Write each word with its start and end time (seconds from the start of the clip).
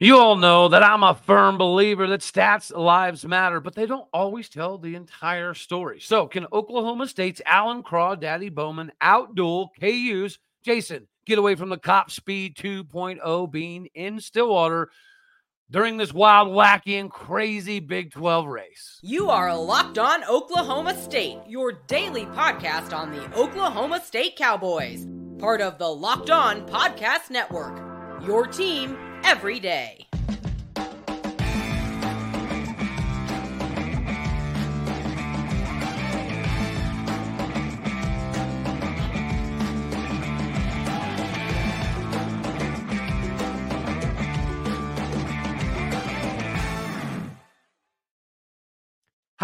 You 0.00 0.18
all 0.18 0.34
know 0.34 0.68
that 0.68 0.82
I'm 0.82 1.04
a 1.04 1.14
firm 1.14 1.56
believer 1.56 2.08
that 2.08 2.20
stats 2.20 2.76
lives 2.76 3.24
matter, 3.24 3.60
but 3.60 3.76
they 3.76 3.86
don't 3.86 4.08
always 4.12 4.48
tell 4.48 4.76
the 4.76 4.96
entire 4.96 5.54
story. 5.54 6.00
So, 6.00 6.26
can 6.26 6.46
Oklahoma 6.52 7.06
State's 7.06 7.40
Alan 7.46 7.84
Crawdaddy 7.84 8.52
Bowman 8.52 8.90
outduel 9.00 9.68
KU's 9.78 10.38
Jason 10.64 11.06
get 11.26 11.38
away 11.38 11.54
from 11.54 11.68
the 11.68 11.78
Cop 11.78 12.10
Speed 12.10 12.56
2.0 12.56 13.52
Bean 13.52 13.86
in 13.94 14.18
Stillwater 14.18 14.90
during 15.70 15.96
this 15.96 16.12
wild, 16.12 16.48
wacky, 16.48 16.98
and 16.98 17.10
crazy 17.10 17.78
Big 17.78 18.10
12 18.10 18.46
race? 18.48 18.98
You 19.02 19.30
are 19.30 19.56
locked 19.56 19.98
on 19.98 20.24
Oklahoma 20.24 21.00
State, 21.00 21.38
your 21.46 21.72
daily 21.86 22.26
podcast 22.26 22.92
on 22.92 23.12
the 23.12 23.24
Oklahoma 23.38 24.02
State 24.04 24.34
Cowboys, 24.34 25.06
part 25.38 25.60
of 25.60 25.78
the 25.78 25.88
Locked 25.88 26.30
On 26.30 26.66
Podcast 26.66 27.30
Network. 27.30 27.80
Your 28.26 28.46
team 28.46 28.96
every 29.24 29.58
day. 29.58 30.06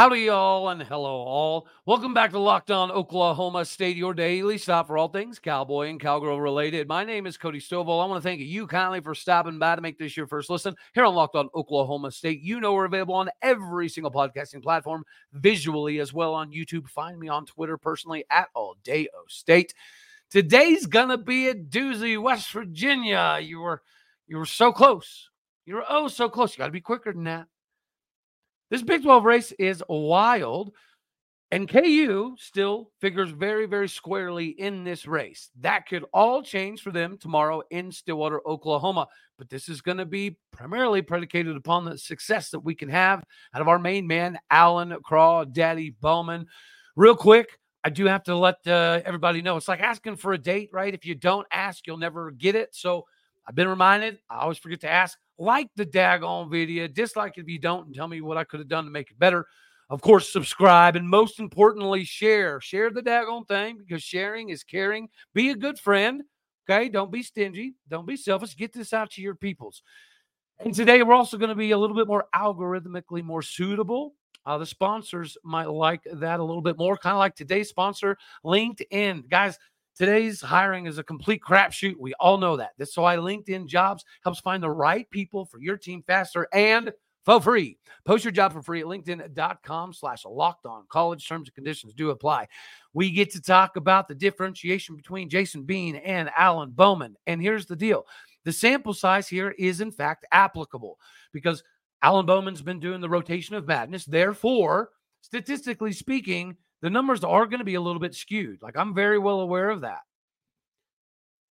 Howdy, 0.01 0.21
y'all, 0.21 0.71
and 0.71 0.83
hello, 0.83 1.15
all. 1.15 1.69
Welcome 1.85 2.15
back 2.15 2.31
to 2.31 2.39
Locked 2.39 2.71
On 2.71 2.91
Oklahoma 2.91 3.67
State, 3.67 3.99
your 3.99 4.15
daily 4.15 4.57
stop 4.57 4.87
for 4.87 4.97
all 4.97 5.09
things 5.09 5.39
cowboy 5.39 5.91
and 5.91 6.01
cowgirl 6.01 6.41
related. 6.41 6.89
My 6.89 7.05
name 7.05 7.27
is 7.27 7.37
Cody 7.37 7.61
Stovall. 7.61 8.03
I 8.03 8.07
want 8.07 8.17
to 8.17 8.27
thank 8.27 8.41
you 8.41 8.67
kindly 8.67 9.03
for 9.03 9.15
stopping 9.15 9.59
by 9.59 9.77
to 9.77 9.83
make 9.83 9.99
this 9.99 10.17
your 10.17 10.27
first 10.27 10.49
listen 10.49 10.75
here 10.95 11.05
on 11.05 11.15
Locked 11.15 11.37
On 11.37 11.51
Oklahoma 11.55 12.11
State. 12.13 12.41
You 12.41 12.61
know 12.61 12.73
we're 12.73 12.87
available 12.87 13.15
on 13.15 13.29
every 13.43 13.91
single 13.91 14.11
podcasting 14.11 14.63
platform, 14.63 15.05
visually 15.35 16.01
as 16.01 16.15
well 16.15 16.33
on 16.33 16.51
YouTube. 16.51 16.89
Find 16.89 17.19
me 17.19 17.29
on 17.29 17.45
Twitter 17.45 17.77
personally 17.77 18.25
at 18.31 18.49
All 18.55 18.77
Day 18.83 19.07
O 19.15 19.25
State. 19.29 19.75
Today's 20.31 20.87
gonna 20.87 21.19
be 21.19 21.49
a 21.49 21.55
doozy, 21.55 22.19
West 22.19 22.51
Virginia. 22.53 23.39
You 23.43 23.61
were 23.61 23.83
you 24.27 24.39
were 24.39 24.47
so 24.47 24.73
close. 24.73 25.29
You 25.67 25.75
were 25.75 25.85
oh 25.87 26.09
so 26.09 26.31
close. 26.31 26.55
You 26.55 26.63
got 26.63 26.67
to 26.69 26.73
be 26.73 26.81
quicker 26.81 27.13
than 27.13 27.25
that. 27.25 27.49
This 28.71 28.83
Big 28.83 29.03
12 29.03 29.25
race 29.25 29.53
is 29.53 29.83
wild. 29.89 30.73
And 31.53 31.69
KU 31.69 32.37
still 32.39 32.93
figures 33.01 33.31
very, 33.31 33.67
very 33.67 33.89
squarely 33.89 34.47
in 34.47 34.85
this 34.85 35.05
race. 35.05 35.51
That 35.61 35.89
could 35.89 36.05
all 36.15 36.45
change 36.45 36.81
for 36.81 36.93
them 36.93 37.19
tomorrow 37.19 37.63
in 37.71 37.91
Stillwater, 37.91 38.41
Oklahoma. 38.47 39.09
But 39.37 39.51
this 39.51 39.69
is 39.69 39.81
going 39.81 39.99
to 39.99 40.07
be 40.07 40.37
primarily 40.53 41.03
predicated 41.03 41.57
upon 41.57 41.85
the 41.85 41.99
success 41.99 42.51
that 42.51 42.61
we 42.61 42.77
can 42.77 42.89
have 42.89 43.25
out 43.53 43.63
of 43.63 43.67
our 43.67 43.81
main 43.81 44.07
man, 44.07 44.39
Alan 44.49 44.95
Crawdaddy 45.05 45.97
Bowman. 46.01 46.47
Real 46.95 47.17
quick, 47.17 47.59
I 47.83 47.91
do 47.91 48.05
have 48.05 48.23
to 48.25 48.37
let 48.37 48.65
uh, 48.67 49.01
everybody 49.05 49.43
know 49.43 49.57
it's 49.57 49.67
like 49.67 49.81
asking 49.81 50.17
for 50.17 50.33
a 50.33 50.39
date, 50.39 50.71
right? 50.73 50.95
If 50.95 51.05
you 51.05 51.17
don't 51.17 51.47
ask, 51.51 51.85
you'll 51.85 51.97
never 51.97 52.31
get 52.31 52.55
it. 52.55 52.77
So 52.77 53.07
I've 53.45 53.57
been 53.57 53.69
reminded, 53.69 54.19
I 54.31 54.41
always 54.43 54.59
forget 54.59 54.83
to 54.83 54.91
ask 54.91 55.19
like 55.41 55.69
the 55.75 55.87
daggone 55.87 56.51
video, 56.51 56.87
dislike 56.87 57.39
it 57.39 57.41
if 57.41 57.49
you 57.49 57.59
don't, 57.59 57.87
and 57.87 57.95
tell 57.95 58.07
me 58.07 58.21
what 58.21 58.37
I 58.37 58.45
could 58.45 58.61
have 58.61 58.69
done 58.69 58.85
to 58.85 58.91
make 58.91 59.11
it 59.11 59.19
better. 59.19 59.47
Of 59.89 60.03
course, 60.03 60.33
subscribe 60.33 60.95
and 60.95 61.09
most 61.09 61.41
importantly, 61.41 62.05
share. 62.05 62.61
Share 62.61 62.91
the 62.91 63.03
daggone 63.03 63.49
thing 63.49 63.79
because 63.79 64.05
sharing 64.05 64.51
is 64.51 64.63
caring. 64.63 65.09
Be 65.35 65.51
a 65.51 65.57
good 65.57 65.81
friend. 65.81 66.23
Okay. 66.69 66.89
Don't 66.89 67.11
be 67.11 67.25
stingy. 67.25 67.75
Don't 67.89 68.07
be 68.07 68.17
selfish. 68.17 68.57
Get 68.57 68.73
this 68.73 68.93
out 68.93 69.11
to 69.13 69.23
your 69.23 69.35
peoples. 69.35 69.83
And 70.61 70.75
today 70.75 71.03
we're 71.03 71.15
also 71.15 71.39
going 71.39 71.49
to 71.49 71.57
be 71.57 71.73
a 71.73 71.79
little 71.79 71.97
bit 71.97 72.07
more 72.07 72.27
algorithmically 72.35 73.25
more 73.25 73.43
suitable. 73.43 74.15
Uh, 74.47 74.59
the 74.59 74.67
sponsors 74.67 75.37
might 75.43 75.69
like 75.69 76.03
that 76.13 76.41
a 76.41 76.45
little 76.45 76.63
bit 76.63 76.79
more, 76.79 76.97
kind 76.97 77.15
of 77.15 77.19
like 77.19 77.35
today's 77.35 77.69
sponsor, 77.69 78.17
LinkedIn. 78.45 79.29
Guys, 79.29 79.59
Today's 79.97 80.41
hiring 80.41 80.87
is 80.87 80.99
a 80.99 81.05
complete 81.05 81.43
crapshoot. 81.47 81.97
We 81.99 82.15
all 82.15 82.39
know 82.39 82.57
that. 82.57 82.71
That's 82.79 82.97
why 82.97 83.17
LinkedIn 83.17 83.67
Jobs 83.67 84.05
helps 84.23 84.41
find 84.41 84.63
the 84.63 84.71
right 84.71 85.09
people 85.11 85.45
for 85.45 85.61
your 85.61 85.77
team 85.77 86.03
faster 86.07 86.49
and 86.53 86.93
for 87.25 87.41
free. 87.41 87.79
Post 88.05 88.25
your 88.25 88.33
job 88.33 88.53
for 88.53 88.63
free 88.63 88.81
at 88.81 88.87
linkedin.com 88.87 89.93
slash 89.93 90.25
locked 90.25 90.65
on 90.67 90.85
college. 90.89 91.27
Terms 91.29 91.49
and 91.49 91.55
conditions 91.55 91.93
do 91.93 92.11
apply. 92.11 92.49
We 92.95 93.11
get 93.11 93.31
to 93.33 93.43
talk 93.43 93.77
about 93.77 94.09
the 94.09 94.15
differentiation 94.15 94.97
between 94.97 95.29
Jason 95.29 95.65
Bean 95.65 95.97
and 95.97 96.31
Alan 96.37 96.71
Bowman. 96.71 97.17
And 97.27 97.43
here's 97.43 97.67
the 97.67 97.77
deal. 97.77 98.07
The 98.45 98.53
sample 98.53 98.95
size 98.95 99.29
here 99.29 99.51
is 99.59 99.81
in 99.81 99.93
fact 99.93 100.25
applicable 100.33 100.99
because 101.33 101.63
Alan 102.03 102.25
Bowman's 102.25 102.63
been 102.63 102.81
doing 102.81 103.01
the 103.01 103.09
rotation 103.09 103.55
of 103.55 103.67
madness. 103.67 104.07
Therefore, 104.07 104.91
statistically 105.21 105.93
speaking, 105.93 106.57
the 106.83 106.91
numbers 106.91 107.25
are 107.25 107.47
going 107.47 107.59
to 107.59 107.65
be 107.65 107.75
a 107.75 107.81
little 107.81 108.01
bit 108.01 108.15
skewed. 108.15 108.63
Like 108.63 108.77
I'm 108.77 108.95
very 108.95 109.19
well 109.19 109.41
aware 109.41 109.71
of 109.71 109.83
that. 109.83 110.01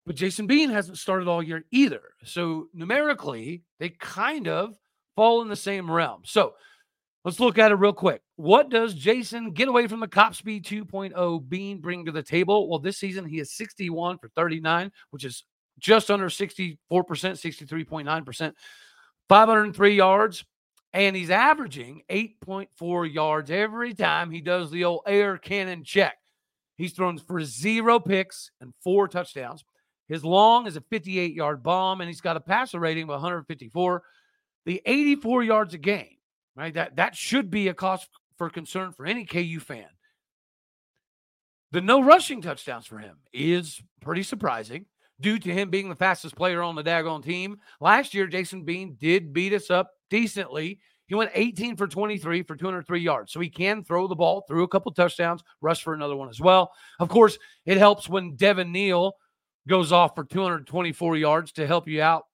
But 0.04 0.16
Jason 0.16 0.46
Bean 0.46 0.70
hasn't 0.70 0.98
started 0.98 1.28
all 1.28 1.42
year 1.42 1.64
either. 1.70 2.02
So 2.24 2.68
numerically, 2.74 3.62
they 3.78 3.90
kind 3.90 4.48
of 4.48 4.76
fall 5.14 5.42
in 5.42 5.48
the 5.48 5.56
same 5.56 5.90
realm. 5.90 6.22
So 6.24 6.54
let's 7.24 7.38
look 7.38 7.58
at 7.58 7.70
it 7.70 7.76
real 7.76 7.92
quick. 7.92 8.20
What 8.36 8.68
does 8.68 8.94
Jason 8.94 9.52
get 9.52 9.68
away 9.68 9.86
from 9.86 10.00
the 10.00 10.08
Cop 10.08 10.34
Speed 10.34 10.64
2.0 10.64 11.48
Bean 11.48 11.78
bring 11.78 12.04
to 12.06 12.12
the 12.12 12.22
table? 12.22 12.68
Well, 12.68 12.80
this 12.80 12.98
season 12.98 13.24
he 13.24 13.38
is 13.38 13.52
61 13.52 14.18
for 14.18 14.28
39, 14.30 14.90
which 15.10 15.24
is 15.24 15.44
just 15.78 16.10
under 16.10 16.26
64%, 16.26 16.78
63.9%, 16.90 18.52
503 19.28 19.94
yards, 19.94 20.44
and 20.92 21.16
he's 21.16 21.30
averaging 21.30 22.02
8.4 22.10 23.12
yards 23.12 23.50
every 23.50 23.94
time 23.94 24.30
he 24.30 24.40
does 24.40 24.70
the 24.70 24.84
old 24.84 25.02
air 25.06 25.38
cannon 25.38 25.84
check. 25.84 26.16
He's 26.76 26.92
thrown 26.92 27.18
for 27.18 27.42
zero 27.42 27.98
picks 27.98 28.50
and 28.60 28.74
four 28.82 29.08
touchdowns. 29.08 29.64
His 30.08 30.24
long 30.24 30.66
is 30.66 30.76
a 30.76 30.82
58 30.82 31.34
yard 31.34 31.62
bomb, 31.62 32.00
and 32.00 32.08
he's 32.08 32.20
got 32.20 32.36
a 32.36 32.40
passer 32.40 32.78
rating 32.78 33.04
of 33.04 33.10
154. 33.10 34.02
The 34.66 34.82
84 34.84 35.42
yards 35.44 35.74
a 35.74 35.78
game, 35.78 36.16
right? 36.56 36.74
That, 36.74 36.96
that 36.96 37.16
should 37.16 37.50
be 37.50 37.68
a 37.68 37.74
cause 37.74 38.06
for 38.36 38.50
concern 38.50 38.92
for 38.92 39.06
any 39.06 39.24
KU 39.24 39.60
fan. 39.60 39.86
The 41.70 41.80
no 41.80 42.02
rushing 42.02 42.42
touchdowns 42.42 42.86
for 42.86 42.98
him 42.98 43.16
is 43.32 43.80
pretty 44.02 44.22
surprising 44.22 44.84
due 45.20 45.38
to 45.38 45.52
him 45.52 45.70
being 45.70 45.88
the 45.88 45.94
fastest 45.94 46.36
player 46.36 46.62
on 46.62 46.74
the 46.74 46.82
daggone 46.82 47.24
team. 47.24 47.56
Last 47.80 48.12
year, 48.12 48.26
Jason 48.26 48.64
Bean 48.64 48.96
did 49.00 49.32
beat 49.32 49.54
us 49.54 49.70
up 49.70 49.90
decently. 50.12 50.78
He 51.06 51.14
went 51.14 51.30
18 51.34 51.76
for 51.76 51.88
23 51.88 52.42
for 52.42 52.54
203 52.54 53.00
yards. 53.00 53.32
So 53.32 53.40
he 53.40 53.48
can 53.48 53.82
throw 53.82 54.06
the 54.06 54.14
ball, 54.14 54.44
threw 54.46 54.62
a 54.62 54.68
couple 54.68 54.92
touchdowns, 54.92 55.42
rush 55.62 55.82
for 55.82 55.94
another 55.94 56.14
one 56.14 56.28
as 56.28 56.40
well. 56.40 56.70
Of 57.00 57.08
course, 57.08 57.38
it 57.64 57.78
helps 57.78 58.08
when 58.08 58.36
Devin 58.36 58.70
Neal 58.70 59.14
goes 59.66 59.90
off 59.90 60.14
for 60.14 60.24
224 60.24 61.16
yards 61.16 61.52
to 61.52 61.66
help 61.66 61.88
you 61.88 62.02
out 62.02 62.24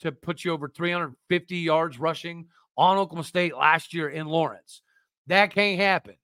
to 0.00 0.12
put 0.12 0.44
you 0.44 0.52
over 0.52 0.68
350 0.68 1.56
yards 1.56 1.98
rushing 1.98 2.46
on 2.76 2.98
Oklahoma 2.98 3.24
State 3.24 3.56
last 3.56 3.94
year 3.94 4.10
in 4.10 4.26
Lawrence. 4.26 4.82
That 5.26 5.54
can't 5.54 5.80
happen. 5.80 6.16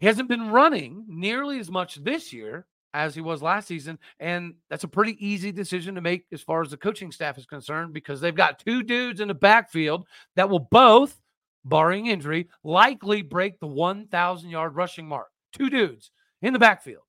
He 0.00 0.06
hasn't 0.06 0.28
been 0.28 0.50
running 0.50 1.04
nearly 1.06 1.60
as 1.60 1.70
much 1.70 2.02
this 2.02 2.32
year 2.32 2.66
as 2.94 3.14
he 3.14 3.20
was 3.20 3.42
last 3.42 3.68
season. 3.68 3.98
And 4.20 4.54
that's 4.68 4.84
a 4.84 4.88
pretty 4.88 5.16
easy 5.24 5.52
decision 5.52 5.94
to 5.94 6.00
make 6.00 6.26
as 6.32 6.42
far 6.42 6.62
as 6.62 6.70
the 6.70 6.76
coaching 6.76 7.12
staff 7.12 7.38
is 7.38 7.46
concerned 7.46 7.92
because 7.92 8.20
they've 8.20 8.34
got 8.34 8.58
two 8.58 8.82
dudes 8.82 9.20
in 9.20 9.28
the 9.28 9.34
backfield 9.34 10.06
that 10.36 10.50
will 10.50 10.68
both, 10.70 11.20
barring 11.64 12.06
injury, 12.06 12.48
likely 12.64 13.22
break 13.22 13.60
the 13.60 13.66
1,000 13.66 14.50
yard 14.50 14.74
rushing 14.76 15.06
mark. 15.06 15.28
Two 15.52 15.70
dudes 15.70 16.10
in 16.40 16.52
the 16.52 16.58
backfield. 16.58 17.02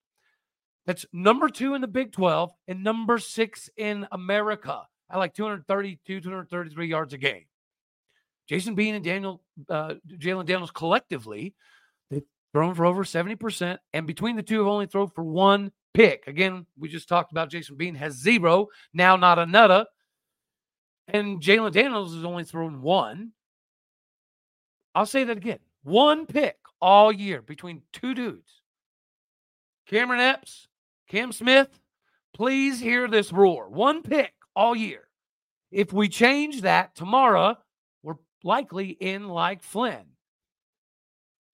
That's 0.85 1.05
number 1.13 1.47
two 1.49 1.75
in 1.75 1.81
the 1.81 1.87
Big 1.87 2.11
12 2.11 2.51
and 2.67 2.83
number 2.83 3.17
six 3.17 3.69
in 3.77 4.05
America 4.11 4.83
at 5.09 5.17
like 5.17 5.33
232, 5.33 6.19
233 6.21 6.87
yards 6.87 7.13
a 7.13 7.17
game. 7.17 7.45
Jason 8.47 8.75
Bean 8.75 8.95
and 8.95 9.03
Daniel, 9.03 9.41
uh, 9.69 9.93
Jalen 10.07 10.45
Daniels 10.45 10.71
collectively 10.71 11.55
thrown 12.53 12.75
for 12.75 12.85
over 12.85 13.03
70%. 13.03 13.77
And 13.93 14.07
between 14.07 14.35
the 14.35 14.43
two, 14.43 14.59
have 14.59 14.67
only 14.67 14.85
thrown 14.85 15.09
for 15.09 15.23
one 15.23 15.71
pick. 15.93 16.27
Again, 16.27 16.65
we 16.77 16.87
just 16.87 17.09
talked 17.09 17.31
about 17.31 17.49
Jason 17.49 17.75
Bean 17.75 17.95
has 17.95 18.13
zero, 18.13 18.67
now 18.93 19.15
not 19.15 19.39
another. 19.39 19.85
And 21.07 21.41
Jalen 21.41 21.73
Daniels 21.73 22.15
has 22.15 22.23
only 22.23 22.45
thrown 22.45 22.81
one. 22.81 23.31
I'll 24.95 25.05
say 25.05 25.23
that 25.25 25.37
again. 25.37 25.59
One 25.83 26.25
pick 26.25 26.55
all 26.79 27.11
year 27.11 27.41
between 27.41 27.81
two 27.91 28.13
dudes. 28.13 28.61
Cameron 29.87 30.21
Epps, 30.21 30.67
Cam 31.09 31.31
Smith, 31.31 31.79
please 32.33 32.79
hear 32.79 33.07
this 33.07 33.33
roar. 33.33 33.69
One 33.69 34.01
pick 34.01 34.33
all 34.55 34.75
year. 34.75 35.07
If 35.71 35.91
we 35.91 36.07
change 36.07 36.61
that 36.61 36.95
tomorrow, 36.95 37.57
we're 38.01 38.15
likely 38.43 38.89
in 38.89 39.27
like 39.27 39.63
Flynn. 39.63 40.12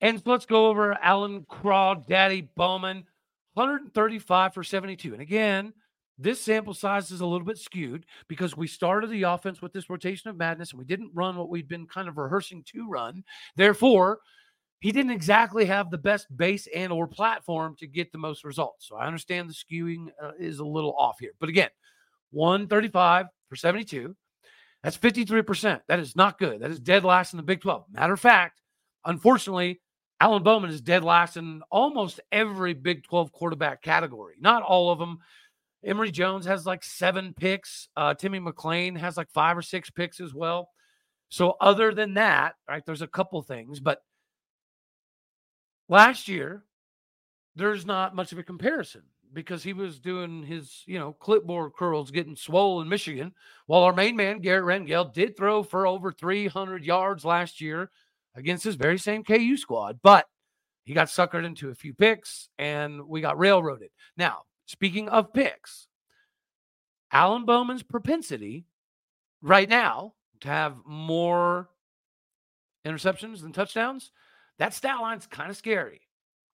And 0.01 0.21
let's 0.25 0.45
go 0.45 0.67
over 0.67 0.93
Alan 1.01 1.45
Crawdaddy 1.49 2.49
Bowman, 2.55 3.05
135 3.53 4.53
for 4.53 4.63
72. 4.63 5.13
And 5.13 5.21
again, 5.21 5.73
this 6.17 6.41
sample 6.41 6.73
size 6.73 7.11
is 7.11 7.21
a 7.21 7.25
little 7.25 7.45
bit 7.45 7.57
skewed 7.57 8.05
because 8.27 8.55
we 8.55 8.67
started 8.67 9.09
the 9.09 9.23
offense 9.23 9.61
with 9.61 9.73
this 9.73 9.89
rotation 9.89 10.29
of 10.29 10.37
madness 10.37 10.71
and 10.71 10.79
we 10.79 10.85
didn't 10.85 11.11
run 11.13 11.37
what 11.37 11.49
we'd 11.49 11.67
been 11.67 11.87
kind 11.87 12.09
of 12.09 12.17
rehearsing 12.17 12.63
to 12.73 12.89
run. 12.89 13.23
Therefore, 13.55 14.19
he 14.81 14.91
didn't 14.91 15.11
exactly 15.11 15.65
have 15.65 15.89
the 15.89 15.97
best 15.97 16.27
base 16.35 16.67
and 16.73 16.91
or 16.91 17.07
platform 17.07 17.75
to 17.79 17.87
get 17.87 18.11
the 18.11 18.17
most 18.17 18.43
results. 18.43 18.87
So 18.87 18.95
I 18.95 19.07
understand 19.07 19.49
the 19.49 19.53
skewing 19.53 20.07
uh, 20.21 20.31
is 20.39 20.59
a 20.59 20.65
little 20.65 20.95
off 20.97 21.17
here. 21.19 21.31
But 21.39 21.49
again, 21.49 21.69
135 22.31 23.25
for 23.47 23.55
72. 23.55 24.15
That's 24.83 24.97
53%. 24.97 25.81
That 25.87 25.99
is 25.99 26.15
not 26.15 26.39
good. 26.39 26.61
That 26.61 26.71
is 26.71 26.79
dead 26.79 27.03
last 27.03 27.33
in 27.33 27.37
the 27.37 27.43
Big 27.43 27.61
12. 27.61 27.85
Matter 27.91 28.13
of 28.13 28.19
fact, 28.19 28.61
unfortunately, 29.05 29.81
Alan 30.21 30.43
Bowman 30.43 30.69
is 30.69 30.81
dead 30.81 31.03
last 31.03 31.37
in 31.37 31.61
almost 31.71 32.19
every 32.31 32.73
Big 32.73 33.03
12 33.03 33.31
quarterback 33.31 33.81
category. 33.81 34.35
Not 34.39 34.63
all 34.63 34.91
of 34.91 34.99
them. 34.99 35.19
Emory 35.83 36.11
Jones 36.11 36.45
has 36.45 36.65
like 36.65 36.83
seven 36.83 37.33
picks. 37.33 37.87
Uh, 37.95 38.13
Timmy 38.13 38.39
McClain 38.39 38.97
has 38.97 39.15
like 39.15 39.31
five 39.31 39.57
or 39.57 39.61
six 39.61 39.89
picks 39.89 40.19
as 40.19 40.33
well. 40.33 40.69
So, 41.29 41.55
other 41.61 41.93
than 41.93 42.15
that, 42.15 42.55
right, 42.67 42.85
there's 42.85 43.01
a 43.01 43.07
couple 43.07 43.41
things. 43.43 43.79
But 43.79 44.01
last 45.87 46.27
year, 46.27 46.65
there's 47.55 47.85
not 47.85 48.15
much 48.15 48.31
of 48.33 48.39
a 48.39 48.43
comparison 48.43 49.03
because 49.31 49.63
he 49.63 49.73
was 49.73 49.99
doing 49.99 50.43
his, 50.43 50.83
you 50.85 50.97
know, 50.99 51.13
clipboard 51.13 51.73
curls 51.73 52.11
getting 52.11 52.35
swole 52.35 52.81
in 52.81 52.89
Michigan, 52.89 53.31
while 53.67 53.83
our 53.83 53.93
main 53.93 54.15
man, 54.15 54.39
Garrett 54.39 54.65
Rangel, 54.65 55.13
did 55.13 55.37
throw 55.37 55.61
for 55.61 55.85
over 55.85 56.11
300 56.11 56.83
yards 56.83 57.23
last 57.23 57.61
year 57.61 57.91
against 58.35 58.63
this 58.63 58.75
very 58.75 58.97
same 58.97 59.23
KU 59.23 59.57
squad. 59.57 59.99
But 60.01 60.25
he 60.83 60.93
got 60.93 61.07
suckered 61.07 61.45
into 61.45 61.69
a 61.69 61.75
few 61.75 61.93
picks 61.93 62.49
and 62.57 63.07
we 63.07 63.21
got 63.21 63.37
railroaded. 63.37 63.89
Now, 64.17 64.43
speaking 64.65 65.09
of 65.09 65.33
picks, 65.33 65.87
Alan 67.11 67.45
Bowman's 67.45 67.83
propensity 67.83 68.65
right 69.41 69.69
now 69.69 70.13
to 70.41 70.47
have 70.47 70.77
more 70.85 71.69
interceptions 72.85 73.41
than 73.41 73.51
touchdowns, 73.51 74.11
that 74.57 74.73
stat 74.73 74.99
line's 75.01 75.27
kind 75.27 75.49
of 75.49 75.57
scary. 75.57 76.01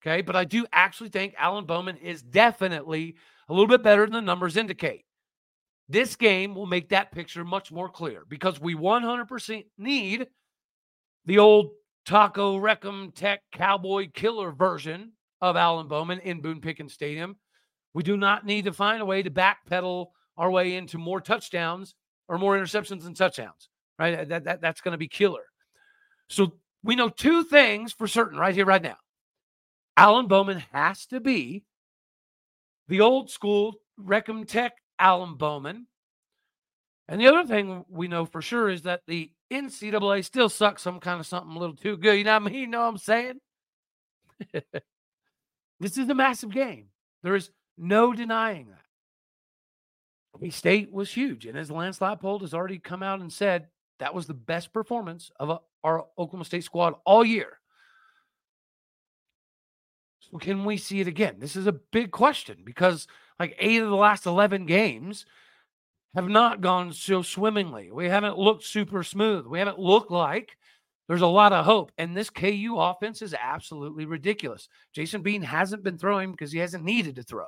Okay. 0.01 0.21
But 0.21 0.35
I 0.35 0.45
do 0.45 0.65
actually 0.71 1.09
think 1.09 1.33
Alan 1.37 1.65
Bowman 1.65 1.97
is 1.97 2.21
definitely 2.21 3.15
a 3.49 3.53
little 3.53 3.67
bit 3.67 3.83
better 3.83 4.05
than 4.05 4.13
the 4.13 4.21
numbers 4.21 4.57
indicate. 4.57 5.05
This 5.87 6.15
game 6.15 6.55
will 6.55 6.65
make 6.65 6.89
that 6.89 7.11
picture 7.11 7.43
much 7.43 7.71
more 7.71 7.89
clear 7.89 8.23
because 8.27 8.59
we 8.59 8.75
100% 8.75 9.65
need 9.77 10.27
the 11.25 11.39
old 11.39 11.71
Taco 12.05 12.57
Reckham 12.57 13.11
Tech 13.11 13.41
Cowboy 13.51 14.09
Killer 14.13 14.51
version 14.51 15.13
of 15.41 15.55
Alan 15.55 15.87
Bowman 15.87 16.19
in 16.19 16.41
Boone 16.41 16.61
Pickens 16.61 16.93
Stadium. 16.93 17.35
We 17.93 18.03
do 18.03 18.17
not 18.17 18.45
need 18.45 18.65
to 18.65 18.73
find 18.73 19.01
a 19.01 19.05
way 19.05 19.23
to 19.23 19.31
backpedal 19.31 20.07
our 20.37 20.51
way 20.51 20.75
into 20.75 20.97
more 20.97 21.21
touchdowns 21.21 21.95
or 22.27 22.37
more 22.37 22.57
interceptions 22.57 23.05
and 23.05 23.15
touchdowns, 23.15 23.69
right? 23.97 24.27
That, 24.27 24.43
that, 24.43 24.61
that's 24.61 24.81
going 24.81 24.91
to 24.91 24.97
be 24.97 25.07
killer. 25.07 25.43
So 26.29 26.53
we 26.83 26.95
know 26.95 27.09
two 27.09 27.43
things 27.43 27.93
for 27.93 28.07
certain 28.07 28.37
right 28.37 28.53
here, 28.53 28.65
right 28.65 28.81
now. 28.81 28.97
Alan 29.97 30.27
Bowman 30.27 30.63
has 30.71 31.05
to 31.07 31.19
be 31.19 31.63
the 32.87 33.01
old 33.01 33.31
school 33.31 33.75
Reckham 33.97 34.45
Tech 34.45 34.73
Alan 34.99 35.35
Bowman. 35.35 35.87
And 37.07 37.21
the 37.21 37.27
other 37.27 37.47
thing 37.47 37.85
we 37.89 38.07
know 38.07 38.25
for 38.25 38.41
sure 38.41 38.69
is 38.69 38.83
that 38.83 39.01
the 39.07 39.31
NCAA 39.51 40.25
still 40.25 40.49
sucks 40.49 40.81
some 40.81 40.99
kind 40.99 41.19
of 41.19 41.25
something 41.25 41.55
a 41.55 41.59
little 41.59 41.75
too 41.75 41.97
good. 41.97 42.17
You 42.17 42.23
know 42.23 42.33
what 42.33 42.43
I 42.43 42.51
mean? 42.51 42.59
You 42.61 42.67
know 42.67 42.81
what 42.81 42.87
I'm 42.87 42.97
saying? 42.97 43.39
this 45.79 45.97
is 45.97 46.09
a 46.09 46.15
massive 46.15 46.51
game. 46.51 46.87
There 47.23 47.35
is 47.35 47.51
no 47.77 48.13
denying 48.13 48.67
that. 48.69 48.79
K 50.39 50.49
State 50.49 50.91
was 50.91 51.11
huge. 51.11 51.45
And 51.45 51.57
as 51.57 51.71
Lance 51.71 51.99
Leipold 51.99 52.41
has 52.41 52.53
already 52.53 52.79
come 52.79 53.03
out 53.03 53.21
and 53.21 53.31
said, 53.31 53.67
that 53.99 54.13
was 54.13 54.27
the 54.27 54.33
best 54.33 54.73
performance 54.73 55.31
of 55.39 55.49
a, 55.49 55.59
our 55.83 56.05
Oklahoma 56.17 56.45
State 56.45 56.63
squad 56.63 56.95
all 57.05 57.23
year. 57.23 57.59
So 60.19 60.37
can 60.37 60.65
we 60.65 60.77
see 60.77 60.99
it 60.99 61.07
again? 61.07 61.35
This 61.39 61.55
is 61.55 61.67
a 61.67 61.71
big 61.71 62.11
question 62.11 62.57
because 62.65 63.07
like 63.39 63.55
eight 63.59 63.81
of 63.81 63.89
the 63.89 63.95
last 63.95 64.25
11 64.25 64.65
games 64.65 65.25
have 66.15 66.29
not 66.29 66.61
gone 66.61 66.93
so 66.93 67.21
swimmingly. 67.21 67.91
We 67.91 68.07
haven't 68.07 68.37
looked 68.37 68.63
super 68.63 69.03
smooth. 69.03 69.45
We 69.45 69.59
haven't 69.59 69.79
looked 69.79 70.11
like 70.11 70.57
there's 71.07 71.21
a 71.21 71.27
lot 71.27 71.53
of 71.53 71.65
hope. 71.65 71.91
And 71.97 72.15
this 72.15 72.29
KU 72.29 72.77
offense 72.77 73.21
is 73.21 73.35
absolutely 73.39 74.05
ridiculous. 74.05 74.69
Jason 74.93 75.21
Bean 75.21 75.41
hasn't 75.41 75.83
been 75.83 75.97
throwing 75.97 76.31
because 76.31 76.51
he 76.51 76.59
hasn't 76.59 76.83
needed 76.83 77.17
to 77.17 77.23
throw. 77.23 77.45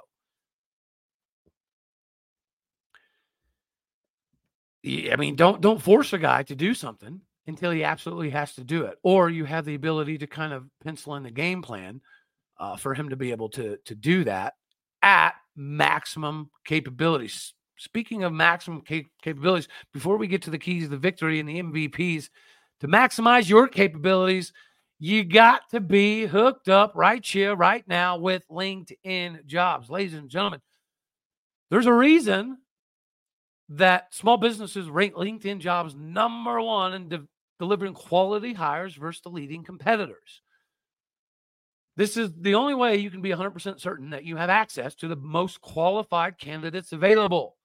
I 4.86 5.16
mean, 5.18 5.36
don't 5.36 5.60
don't 5.60 5.82
force 5.82 6.14
a 6.14 6.18
guy 6.18 6.44
to 6.44 6.56
do 6.56 6.74
something 6.74 7.20
until 7.46 7.72
he 7.72 7.84
absolutely 7.84 8.30
has 8.30 8.54
to 8.56 8.64
do 8.64 8.84
it, 8.84 8.98
or 9.04 9.30
you 9.30 9.44
have 9.44 9.66
the 9.66 9.76
ability 9.76 10.18
to 10.20 10.28
kind 10.28 10.54
of 10.54 10.66
pencil 10.84 11.16
in 11.16 11.24
the 11.24 11.32
game 11.32 11.62
plan 11.62 12.00
uh, 12.60 12.78
for 12.78 12.94
him 12.94 13.10
to 13.10 13.18
be 13.18 13.32
able 13.32 13.50
to 13.50 13.78
to 13.86 13.96
do 13.96 14.24
that 14.24 14.54
at 15.02 15.34
maximum 15.56 16.50
capabilities. 16.64 17.54
Speaking 17.78 18.24
of 18.24 18.34
maximum 18.34 18.82
cap- 18.82 19.06
capabilities, 19.22 19.68
before 19.94 20.18
we 20.18 20.28
get 20.28 20.42
to 20.44 20.50
the 20.50 20.58
keys 20.58 20.86
of 20.86 20.90
the 20.90 20.98
victory 20.98 21.40
and 21.40 21.48
the 21.48 21.62
MVPs, 21.62 22.30
to 22.80 22.88
maximize 22.88 23.50
your 23.50 23.68
capabilities, 23.68 24.54
you 25.00 25.24
got 25.24 25.70
to 25.72 25.80
be 25.80 26.26
hooked 26.26 26.70
up 26.70 26.94
right 26.96 27.26
here, 27.26 27.56
right 27.56 27.88
now 27.88 28.18
with 28.18 28.44
LinkedIn 28.50 29.46
jobs. 29.46 29.90
Ladies 29.90 30.16
and 30.16 30.30
gentlemen, 30.30 30.62
there's 31.70 31.86
a 31.86 31.94
reason 31.94 32.58
that 33.70 34.14
small 34.14 34.38
businesses 34.38 34.90
rank 34.90 35.14
LinkedIn 35.14 35.60
jobs 35.60 35.94
number 35.96 36.62
one 36.62 36.94
in 36.94 37.10
de- 37.10 37.28
delivering 37.60 37.94
quality 37.94 38.54
hires 38.54 38.96
versus 38.96 39.22
the 39.22 39.30
leading 39.30 39.64
competitors. 39.64 40.42
This 41.98 42.16
is 42.16 42.32
the 42.40 42.56
only 42.56 42.76
way 42.76 42.98
you 42.98 43.10
can 43.10 43.22
be 43.22 43.32
100% 43.32 43.80
certain 43.80 44.12
that 44.12 44.24
you 44.24 44.38
have 44.38 44.52
access 44.52 44.94
to 44.96 45.08
the 45.08 45.16
most 45.16 45.62
qualified 45.62 46.38
candidates 46.38 46.92
available. 46.94 47.57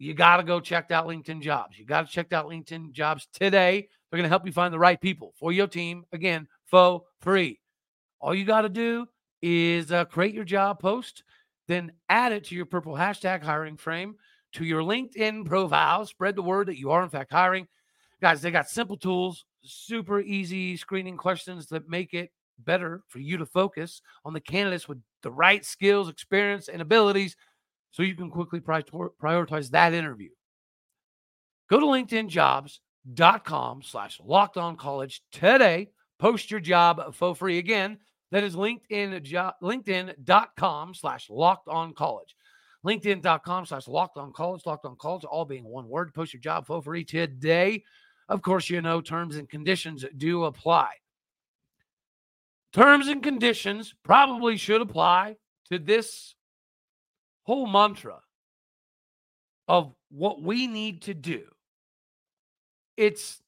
You 0.00 0.14
got 0.14 0.38
to 0.38 0.42
go 0.42 0.60
check 0.60 0.90
out 0.90 1.06
LinkedIn 1.06 1.42
jobs. 1.42 1.78
You 1.78 1.84
got 1.84 2.06
to 2.06 2.12
check 2.12 2.32
out 2.32 2.46
LinkedIn 2.46 2.92
jobs 2.92 3.28
today. 3.34 3.86
They're 4.10 4.16
going 4.16 4.24
to 4.24 4.30
help 4.30 4.46
you 4.46 4.52
find 4.52 4.72
the 4.72 4.78
right 4.78 4.98
people 4.98 5.34
for 5.38 5.52
your 5.52 5.66
team. 5.66 6.04
Again, 6.10 6.48
for 6.64 7.02
free. 7.20 7.60
All 8.18 8.34
you 8.34 8.46
got 8.46 8.62
to 8.62 8.70
do 8.70 9.06
is 9.42 9.92
uh, 9.92 10.06
create 10.06 10.34
your 10.34 10.44
job 10.44 10.80
post, 10.80 11.22
then 11.68 11.92
add 12.08 12.32
it 12.32 12.44
to 12.44 12.54
your 12.54 12.64
purple 12.64 12.94
hashtag 12.94 13.42
hiring 13.42 13.76
frame 13.76 14.14
to 14.52 14.64
your 14.64 14.82
LinkedIn 14.82 15.44
profile. 15.44 16.06
Spread 16.06 16.34
the 16.34 16.42
word 16.42 16.68
that 16.68 16.78
you 16.78 16.90
are, 16.90 17.02
in 17.02 17.10
fact, 17.10 17.30
hiring. 17.30 17.68
Guys, 18.22 18.40
they 18.40 18.50
got 18.50 18.70
simple 18.70 18.96
tools, 18.96 19.44
super 19.62 20.20
easy 20.20 20.78
screening 20.78 21.18
questions 21.18 21.66
that 21.66 21.90
make 21.90 22.14
it 22.14 22.32
better 22.58 23.02
for 23.08 23.18
you 23.18 23.36
to 23.36 23.44
focus 23.44 24.00
on 24.24 24.32
the 24.32 24.40
candidates 24.40 24.88
with 24.88 24.98
the 25.22 25.30
right 25.30 25.64
skills, 25.64 26.08
experience, 26.08 26.68
and 26.68 26.80
abilities 26.80 27.36
so 27.90 28.02
you 28.02 28.14
can 28.14 28.30
quickly 28.30 28.60
prioritize 28.60 29.70
that 29.70 29.94
interview. 29.94 30.30
Go 31.68 31.80
to 31.80 31.86
linkedinjobs.com 31.86 33.82
slash 33.82 34.20
locked 34.24 34.56
on 34.56 34.76
college 34.76 35.22
today. 35.32 35.90
Post 36.18 36.50
your 36.50 36.60
job 36.60 37.14
for 37.14 37.34
free. 37.34 37.58
Again, 37.58 37.98
that 38.30 38.44
is 38.44 38.54
LinkedIn, 38.54 39.32
linkedin.com 39.62 40.94
slash 40.94 41.30
locked 41.30 41.68
on 41.68 41.94
college. 41.94 42.36
LinkedIn.com 42.84 43.66
slash 43.66 43.88
locked 43.88 44.16
on 44.16 44.32
college, 44.32 44.62
locked 44.64 44.86
on 44.86 44.96
college, 44.96 45.24
all 45.24 45.44
being 45.44 45.64
one 45.64 45.88
word. 45.88 46.14
Post 46.14 46.32
your 46.32 46.40
job 46.40 46.66
for 46.66 46.82
free 46.82 47.04
today. 47.04 47.84
Of 48.28 48.42
course, 48.42 48.70
you 48.70 48.80
know 48.80 49.00
terms 49.00 49.36
and 49.36 49.48
conditions 49.48 50.04
do 50.16 50.44
apply. 50.44 50.90
Terms 52.72 53.08
and 53.08 53.22
conditions 53.22 53.94
probably 54.04 54.56
should 54.56 54.80
apply 54.80 55.36
to 55.70 55.78
this 55.78 56.36
whole 57.50 57.66
mantra 57.66 58.20
of 59.66 59.92
what 60.08 60.40
we 60.40 60.68
need 60.68 61.02
to 61.02 61.14
do. 61.14 61.42
It's 62.96 63.42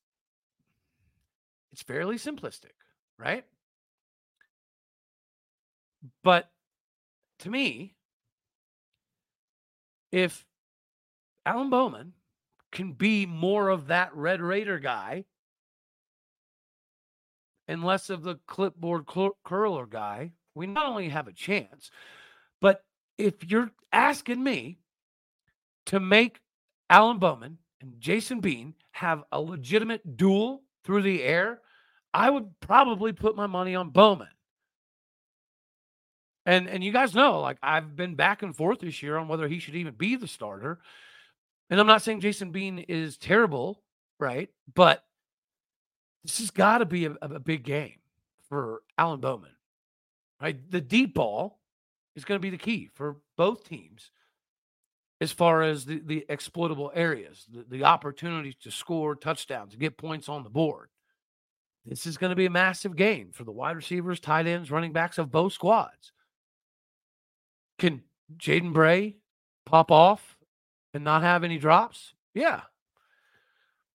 it's 1.71 1.83
fairly 1.83 2.17
simplistic, 2.17 2.75
right? 3.17 3.45
But 6.25 6.51
to 7.39 7.49
me, 7.49 7.95
if 10.11 10.45
Alan 11.47 11.71
Bowman 11.71 12.15
can 12.73 12.95
be 12.95 13.25
more 13.25 13.69
of 13.69 13.87
that 13.87 14.13
Red 14.17 14.43
Raider 14.43 14.81
guy 14.81 15.27
and 17.69 17.85
less 17.85 18.11
of 18.11 18.25
the 18.25 18.41
clipboard 18.49 19.07
curler 19.45 19.87
guy, 19.87 20.33
we 20.57 20.67
not 20.67 20.87
only 20.87 21.11
have 21.11 21.29
a 21.29 21.33
chance, 21.33 21.93
if 23.19 23.51
you're 23.51 23.71
asking 23.93 24.43
me 24.43 24.79
to 25.87 26.01
make 26.01 26.41
Alan 26.89 27.19
Bowman 27.19 27.59
and 27.81 28.01
Jason 28.01 28.41
Bean 28.41 28.75
have 28.93 29.25
a 29.33 29.41
legitimate 29.41 30.17
duel 30.17 30.63
through 30.85 31.03
the 31.03 31.23
air, 31.23 31.61
I 32.13 32.31
would 32.31 32.61
probably 32.61 33.13
put 33.13 33.37
my 33.37 33.47
money 33.47 33.75
on 33.75 33.91
Bowman. 33.91 34.29
And 36.45 36.69
and 36.69 36.83
you 36.83 36.93
guys 36.93 37.15
know, 37.15 37.41
like 37.41 37.59
I've 37.63 37.95
been 37.95 38.17
back 38.17 38.43
and 38.43 38.55
forth 38.55 38.81
this 38.81 39.03
year 39.03 39.17
on 39.17 39.29
whether 39.29 39.47
he 39.47 39.61
should 39.61 39.77
even 39.77 39.95
be 39.95 40.17
the 40.17 40.27
starter. 40.27 40.81
And 41.71 41.81
I'm 41.81 41.87
not 41.87 42.03
saying 42.03 42.21
Jason 42.21 42.51
Bean 42.51 42.81
is 42.81 43.17
terrible, 43.17 43.83
right? 44.19 44.51
But 44.75 45.05
this 46.25 46.39
has 46.39 46.51
got 46.51 46.79
to 46.79 46.85
be 46.85 47.07
a, 47.07 47.17
a 47.21 47.39
big 47.39 47.63
game 47.63 47.95
for 48.49 48.83
Alan 48.99 49.21
Bowman. 49.21 49.51
Right? 50.41 50.59
The 50.71 50.81
deep 50.81 51.15
ball 51.15 51.61
is 52.17 52.25
going 52.25 52.39
to 52.39 52.43
be 52.43 52.51
the 52.51 52.59
key 52.59 52.91
for 52.95 53.17
both 53.37 53.69
teams 53.69 54.11
as 55.21 55.31
far 55.33 55.63
as 55.63 55.85
the, 55.85 56.01
the 56.05 56.27
exploitable 56.29 56.91
areas, 56.95 57.47
the, 57.53 57.65
the 57.69 57.85
opportunities 57.85 58.57
to 58.63 58.71
score 58.71 59.15
touchdowns, 59.15 59.73
to 59.73 59.79
get 59.79 59.97
points 59.97 60.29
on 60.29 60.43
the 60.43 60.51
board. 60.51 60.89
This 61.87 62.07
is 62.07 62.17
going 62.17 62.31
to 62.31 62.37
be 62.37 62.47
a 62.47 62.51
massive 62.51 62.97
game 62.97 63.31
for 63.33 63.45
the 63.45 63.53
wide 63.53 63.77
receivers, 63.77 64.21
tight 64.21 64.47
ends, 64.47 64.71
running 64.71 64.93
backs 64.93 65.19
of 65.19 65.31
both 65.31 65.53
squads. 65.53 66.13
Can 67.79 68.03
Jaden 68.37 68.73
Bray 68.73 69.17
pop 69.67 69.91
off 69.91 70.37
and 70.95 71.05
not 71.05 71.23
have 71.23 71.45
any 71.45 71.59
drops? 71.59 72.15
Yeah. 72.35 72.63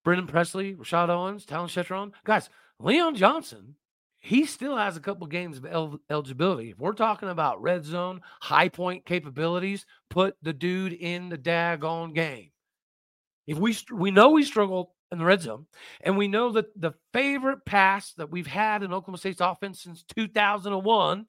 Brennan 0.04 0.28
Presley, 0.28 0.76
Rashad 0.76 1.10
Owens, 1.10 1.46
Talyn 1.46 1.68
Shettron. 1.68 2.14
Guys, 2.24 2.50
Leon 2.80 3.16
Johnson, 3.16 3.76
he 4.20 4.46
still 4.46 4.78
has 4.78 4.98
a 4.98 5.02
couple 5.02 5.28
games 5.28 5.58
of 5.58 5.66
el- 5.66 6.00
eligibility. 6.10 6.72
If 6.72 6.80
we're 6.80 6.94
talking 6.94 7.30
about 7.30 7.62
red 7.62 7.86
zone, 7.86 8.22
high 8.42 8.70
point 8.70 9.06
capabilities, 9.06 9.86
put 10.10 10.36
the 10.42 10.54
dude 10.54 10.94
in 10.94 11.30
the 11.30 11.38
daggone 11.38 12.14
game. 12.14 12.52
If 13.46 13.58
we 13.58 13.78
we 13.94 14.12
know 14.12 14.32
we 14.32 14.44
struggle 14.44 14.96
in 15.12 15.20
the 15.20 15.26
red 15.26 15.42
zone. 15.42 15.66
And 16.02 16.18
we 16.18 16.28
know 16.28 16.52
that 16.52 16.80
the 16.80 16.94
favorite 17.14 17.66
pass 17.66 18.14
that 18.14 18.30
we've 18.30 18.48
had 18.48 18.84
in 18.84 18.94
Oklahoma 18.94 19.18
State's 19.18 19.42
offense 19.42 19.82
since 19.82 20.04
2001 20.16 21.26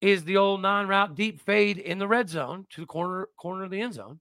is 0.00 0.24
the 0.24 0.36
old 0.36 0.62
nine 0.62 0.86
route 0.86 1.14
deep 1.14 1.40
fade 1.40 1.78
in 1.78 1.98
the 1.98 2.08
red 2.08 2.28
zone 2.28 2.66
to 2.70 2.82
the 2.82 2.86
corner 2.86 3.28
corner 3.36 3.64
of 3.64 3.70
the 3.70 3.80
end 3.80 3.94
zone. 3.94 4.20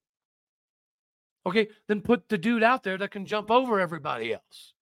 Okay, 1.46 1.68
then 1.88 2.02
put 2.02 2.28
the 2.30 2.38
dude 2.38 2.64
out 2.64 2.84
there 2.84 2.98
that 2.98 3.12
can 3.12 3.26
jump 3.26 3.52
over 3.52 3.80
everybody 3.80 4.34
else. 4.34 4.74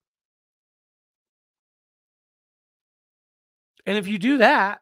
And 3.86 3.98
if 3.98 4.08
you 4.08 4.18
do 4.18 4.38
that, 4.40 4.82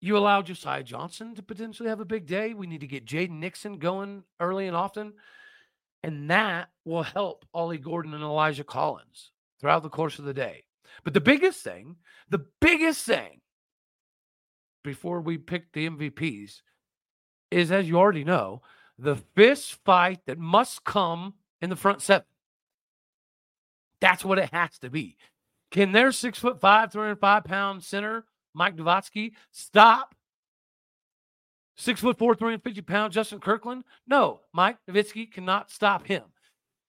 you 0.00 0.16
allow 0.16 0.42
Josiah 0.42 0.82
Johnson 0.82 1.34
to 1.34 1.42
potentially 1.42 1.88
have 1.88 2.00
a 2.00 2.04
big 2.04 2.26
day. 2.26 2.54
We 2.54 2.66
need 2.66 2.80
to 2.80 2.86
get 2.86 3.04
Jaden 3.04 3.40
Nixon 3.40 3.78
going 3.78 4.22
early 4.40 4.66
and 4.66 4.76
often. 4.76 5.14
And 6.02 6.30
that 6.30 6.68
will 6.84 7.02
help 7.02 7.44
Ollie 7.52 7.78
Gordon 7.78 8.14
and 8.14 8.22
Elijah 8.22 8.64
Collins 8.64 9.32
throughout 9.60 9.82
the 9.82 9.88
course 9.88 10.18
of 10.18 10.24
the 10.24 10.34
day. 10.34 10.64
But 11.04 11.14
the 11.14 11.20
biggest 11.20 11.62
thing, 11.62 11.96
the 12.30 12.46
biggest 12.60 13.04
thing 13.04 13.40
before 14.84 15.20
we 15.20 15.36
pick 15.36 15.72
the 15.72 15.88
MVPs 15.88 16.62
is, 17.50 17.72
as 17.72 17.88
you 17.88 17.98
already 17.98 18.24
know, 18.24 18.62
the 18.98 19.16
fist 19.16 19.78
fight 19.84 20.20
that 20.26 20.38
must 20.38 20.84
come 20.84 21.34
in 21.60 21.70
the 21.70 21.76
front 21.76 22.02
seven. 22.02 22.26
That's 24.00 24.24
what 24.24 24.38
it 24.38 24.50
has 24.52 24.78
to 24.80 24.90
be. 24.90 25.16
Can 25.70 25.92
their 25.92 26.12
six 26.12 26.38
foot 26.38 26.60
five, 26.60 26.92
305 26.92 27.44
pound 27.44 27.84
center, 27.84 28.24
Mike 28.54 28.76
Novitsky, 28.76 29.32
stop 29.52 30.14
Six 31.78 32.00
foot 32.00 32.18
four, 32.18 32.34
350 32.34 32.82
pounds, 32.82 33.14
Justin 33.14 33.38
Kirkland? 33.38 33.84
No, 34.08 34.40
Mike 34.52 34.78
Novitsky 34.90 35.30
cannot 35.30 35.70
stop 35.70 36.04
him. 36.04 36.24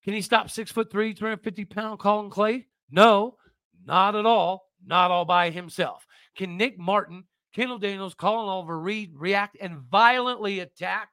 Can 0.03 0.15
he 0.15 0.21
stop 0.21 0.49
six 0.49 0.71
foot 0.71 0.91
three, 0.91 1.13
350 1.13 1.65
pound 1.65 1.99
Collin 1.99 2.31
Clay? 2.31 2.65
No, 2.89 3.37
not 3.85 4.15
at 4.15 4.25
all. 4.25 4.65
Not 4.83 5.11
all 5.11 5.25
by 5.25 5.51
himself. 5.51 6.07
Can 6.35 6.57
Nick 6.57 6.79
Martin, 6.79 7.25
Kendal 7.53 7.77
Daniels, 7.77 8.15
Collin 8.15 8.49
Oliver 8.49 8.79
Reed 8.79 9.11
react 9.15 9.57
and 9.61 9.77
violently 9.77 10.61
attack 10.61 11.09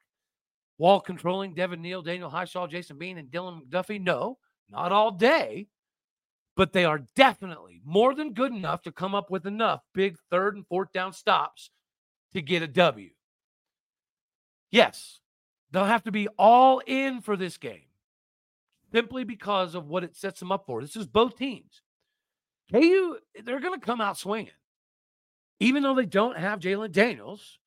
while 0.77 0.99
controlling 0.99 1.53
Devin 1.53 1.81
Neal, 1.81 2.01
Daniel 2.01 2.31
Hishaw, 2.31 2.67
Jason 2.67 2.97
Bean, 2.97 3.19
and 3.19 3.29
Dylan 3.29 3.61
McDuffie? 3.61 4.01
No, 4.01 4.39
not 4.71 4.91
all 4.91 5.11
day. 5.11 5.67
But 6.57 6.73
they 6.73 6.83
are 6.85 7.05
definitely 7.15 7.81
more 7.85 8.15
than 8.15 8.33
good 8.33 8.51
enough 8.51 8.81
to 8.81 8.91
come 8.91 9.13
up 9.13 9.29
with 9.29 9.45
enough 9.45 9.83
big 9.93 10.17
third 10.31 10.55
and 10.55 10.67
fourth 10.67 10.91
down 10.91 11.13
stops 11.13 11.69
to 12.33 12.41
get 12.41 12.63
a 12.63 12.67
W. 12.67 13.11
Yes, 14.71 15.21
they'll 15.71 15.85
have 15.85 16.03
to 16.05 16.11
be 16.11 16.27
all 16.37 16.81
in 16.85 17.21
for 17.21 17.37
this 17.37 17.57
game 17.57 17.83
simply 18.91 19.23
because 19.23 19.75
of 19.75 19.87
what 19.87 20.03
it 20.03 20.15
sets 20.15 20.39
them 20.39 20.51
up 20.51 20.65
for. 20.65 20.81
This 20.81 20.95
is 20.95 21.05
both 21.05 21.37
teams. 21.37 21.83
KU, 22.71 23.17
they're 23.43 23.59
going 23.59 23.79
to 23.79 23.85
come 23.85 24.01
out 24.01 24.17
swinging. 24.17 24.51
Even 25.59 25.83
though 25.83 25.95
they 25.95 26.05
don't 26.05 26.37
have 26.37 26.59
Jalen 26.59 26.91
Daniels, 26.91 27.59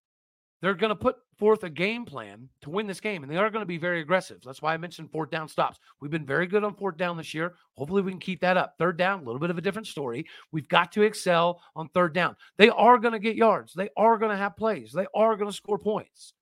they're 0.61 0.75
going 0.75 0.90
to 0.90 0.97
put 0.97 1.17
forth 1.38 1.64
a 1.64 1.71
game 1.71 2.05
plan 2.05 2.49
to 2.62 2.71
win 2.71 2.87
this 2.87 3.00
game, 3.00 3.23
and 3.23 3.33
they 3.33 3.37
are 3.37 3.50
going 3.50 3.62
to 3.62 3.67
be 3.67 3.79
very 3.79 4.00
aggressive. 4.00 4.40
That's 4.45 4.61
why 4.61 4.75
I 4.75 4.76
mentioned 4.76 5.11
fourth 5.11 5.31
down 5.31 5.49
stops. 5.49 5.79
We've 6.00 6.11
been 6.11 6.26
very 6.26 6.47
good 6.47 6.64
on 6.64 6.75
fourth 6.75 6.97
down 6.97 7.17
this 7.17 7.33
year. 7.33 7.55
Hopefully, 7.76 8.02
we 8.02 8.12
can 8.12 8.21
keep 8.21 8.40
that 8.40 8.57
up. 8.57 8.75
Third 8.79 8.97
down, 8.97 9.21
a 9.21 9.25
little 9.25 9.40
bit 9.40 9.50
of 9.50 9.59
a 9.59 9.62
different 9.62 9.87
story. 9.87 10.26
We've 10.52 10.69
got 10.69 10.93
to 10.93 11.02
excel 11.02 11.62
on 11.75 11.88
third 11.88 12.12
down. 12.12 12.37
They 12.59 12.69
are 12.69 12.99
going 12.99 13.12
to 13.12 13.19
get 13.19 13.37
yards, 13.37 13.73
they 13.73 13.88
are 13.97 14.19
going 14.19 14.31
to 14.31 14.37
have 14.37 14.57
plays, 14.57 14.93
they 14.93 15.07
are 15.14 15.37
going 15.37 15.50
to 15.50 15.57
score 15.57 15.79
points. 15.79 16.35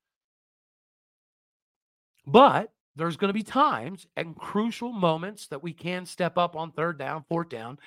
But 2.25 2.71
there's 2.95 3.17
going 3.17 3.29
to 3.29 3.33
be 3.33 3.43
times 3.43 4.05
and 4.17 4.35
crucial 4.35 4.91
moments 4.91 5.47
that 5.47 5.63
we 5.63 5.73
can 5.73 6.05
step 6.05 6.37
up 6.37 6.55
on 6.55 6.71
third 6.71 6.99
down, 6.99 7.23
fourth 7.29 7.49
down, 7.49 7.79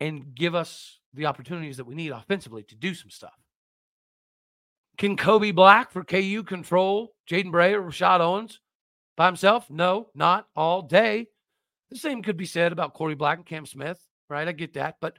and 0.00 0.34
give 0.34 0.54
us 0.54 0.98
the 1.14 1.26
opportunities 1.26 1.78
that 1.78 1.86
we 1.86 1.94
need 1.94 2.12
offensively 2.12 2.62
to 2.64 2.74
do 2.74 2.94
some 2.94 3.10
stuff. 3.10 3.32
Can 4.98 5.16
Kobe 5.16 5.52
Black 5.52 5.92
for 5.92 6.02
KU 6.02 6.42
control 6.42 7.14
Jaden 7.30 7.52
Bray 7.52 7.72
or 7.72 7.82
Rashad 7.82 8.20
Owens 8.20 8.60
by 9.16 9.26
himself? 9.26 9.70
No, 9.70 10.08
not 10.14 10.48
all 10.56 10.82
day. 10.82 11.28
The 11.90 11.96
same 11.96 12.22
could 12.22 12.36
be 12.36 12.46
said 12.46 12.72
about 12.72 12.94
Korie 12.94 13.16
Black 13.16 13.38
and 13.38 13.46
Cam 13.46 13.64
Smith, 13.64 13.98
right? 14.28 14.46
I 14.46 14.52
get 14.52 14.74
that. 14.74 14.96
But 15.00 15.14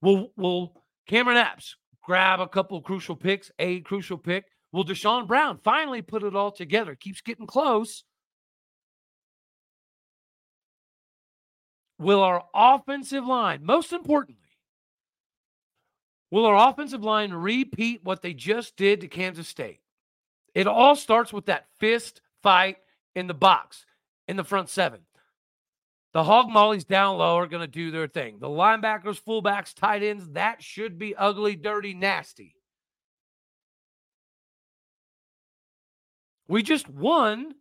will 0.00 0.30
will 0.36 0.80
Cameron 1.06 1.36
Epps 1.36 1.76
grab 2.02 2.40
a 2.40 2.48
couple 2.48 2.80
crucial 2.80 3.16
picks, 3.16 3.50
a 3.58 3.80
crucial 3.80 4.16
pick? 4.16 4.44
Will 4.72 4.84
Deshaun 4.84 5.26
Brown 5.26 5.58
finally 5.62 6.00
put 6.00 6.22
it 6.22 6.36
all 6.36 6.52
together? 6.52 6.94
Keeps 6.94 7.20
getting 7.20 7.46
close 7.46 8.04
will 11.98 12.22
our 12.22 12.44
offensive 12.54 13.26
line, 13.26 13.64
most 13.64 13.92
importantly, 13.92 14.43
will 16.34 16.46
our 16.46 16.68
offensive 16.68 17.04
line 17.04 17.32
repeat 17.32 18.00
what 18.02 18.20
they 18.20 18.34
just 18.34 18.76
did 18.76 19.00
to 19.00 19.08
Kansas 19.08 19.46
State? 19.46 19.78
It 20.52 20.66
all 20.66 20.96
starts 20.96 21.32
with 21.32 21.46
that 21.46 21.66
fist 21.78 22.20
fight 22.42 22.78
in 23.14 23.28
the 23.28 23.34
box 23.34 23.86
in 24.26 24.36
the 24.36 24.42
front 24.42 24.68
seven. 24.68 25.00
The 26.12 26.24
hog 26.24 26.48
mollies 26.48 26.84
down 26.84 27.18
low 27.18 27.36
are 27.36 27.46
going 27.46 27.62
to 27.62 27.68
do 27.68 27.92
their 27.92 28.08
thing. 28.08 28.38
The 28.40 28.48
linebackers, 28.48 29.20
fullbacks, 29.22 29.74
tight 29.74 30.02
ends, 30.02 30.28
that 30.30 30.60
should 30.60 30.98
be 30.98 31.14
ugly, 31.14 31.54
dirty, 31.54 31.94
nasty. 31.94 32.56
We 36.48 36.64
just 36.64 36.88
won 36.88 37.54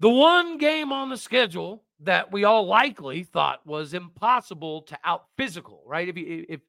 the 0.00 0.10
one 0.10 0.58
game 0.58 0.92
on 0.92 1.08
the 1.08 1.16
schedule 1.16 1.84
that 2.00 2.32
we 2.32 2.42
all 2.44 2.66
likely 2.66 3.22
thought 3.22 3.64
was 3.64 3.94
impossible 3.94 4.82
to 4.82 4.98
out 5.04 5.26
physical, 5.36 5.82
right? 5.86 6.08
If 6.08 6.16
you, 6.16 6.46
if 6.48 6.60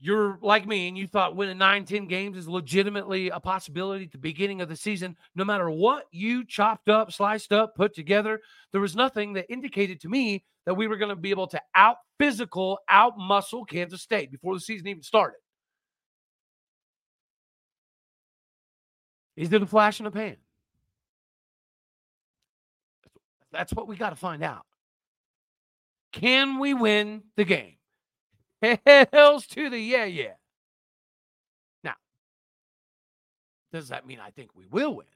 you're 0.00 0.38
like 0.40 0.66
me 0.66 0.88
and 0.88 0.96
you 0.96 1.06
thought 1.06 1.36
winning 1.36 1.58
nine, 1.58 1.84
10 1.84 2.06
games 2.06 2.36
is 2.36 2.48
legitimately 2.48 3.28
a 3.28 3.38
possibility 3.38 4.06
at 4.06 4.12
the 4.12 4.18
beginning 4.18 4.62
of 4.62 4.68
the 4.68 4.76
season, 4.76 5.14
no 5.34 5.44
matter 5.44 5.68
what 5.68 6.06
you 6.10 6.44
chopped 6.44 6.88
up, 6.88 7.12
sliced 7.12 7.52
up, 7.52 7.76
put 7.76 7.94
together, 7.94 8.40
there 8.72 8.80
was 8.80 8.96
nothing 8.96 9.34
that 9.34 9.50
indicated 9.50 10.00
to 10.00 10.08
me 10.08 10.42
that 10.64 10.74
we 10.74 10.88
were 10.88 10.96
going 10.96 11.10
to 11.10 11.16
be 11.16 11.30
able 11.30 11.46
to 11.48 11.60
out 11.74 11.96
physical, 12.18 12.78
out 12.88 13.18
muscle 13.18 13.64
Kansas 13.66 14.00
State 14.00 14.30
before 14.30 14.54
the 14.54 14.60
season 14.60 14.88
even 14.88 15.02
started. 15.02 15.38
Is 19.36 19.52
it 19.52 19.62
a 19.62 19.66
flash 19.66 20.00
in 20.00 20.04
the 20.04 20.10
pan? 20.10 20.36
That's 23.52 23.72
what 23.74 23.86
we 23.86 23.96
got 23.96 24.10
to 24.10 24.16
find 24.16 24.42
out. 24.42 24.64
Can 26.12 26.58
we 26.58 26.72
win 26.72 27.22
the 27.36 27.44
game? 27.44 27.74
Hells 28.62 29.46
to 29.48 29.70
the 29.70 29.78
yeah, 29.78 30.04
yeah. 30.04 30.32
Now, 31.82 31.94
does 33.72 33.88
that 33.88 34.06
mean 34.06 34.18
I 34.20 34.30
think 34.30 34.50
we 34.54 34.66
will 34.66 34.96
win? 34.96 35.06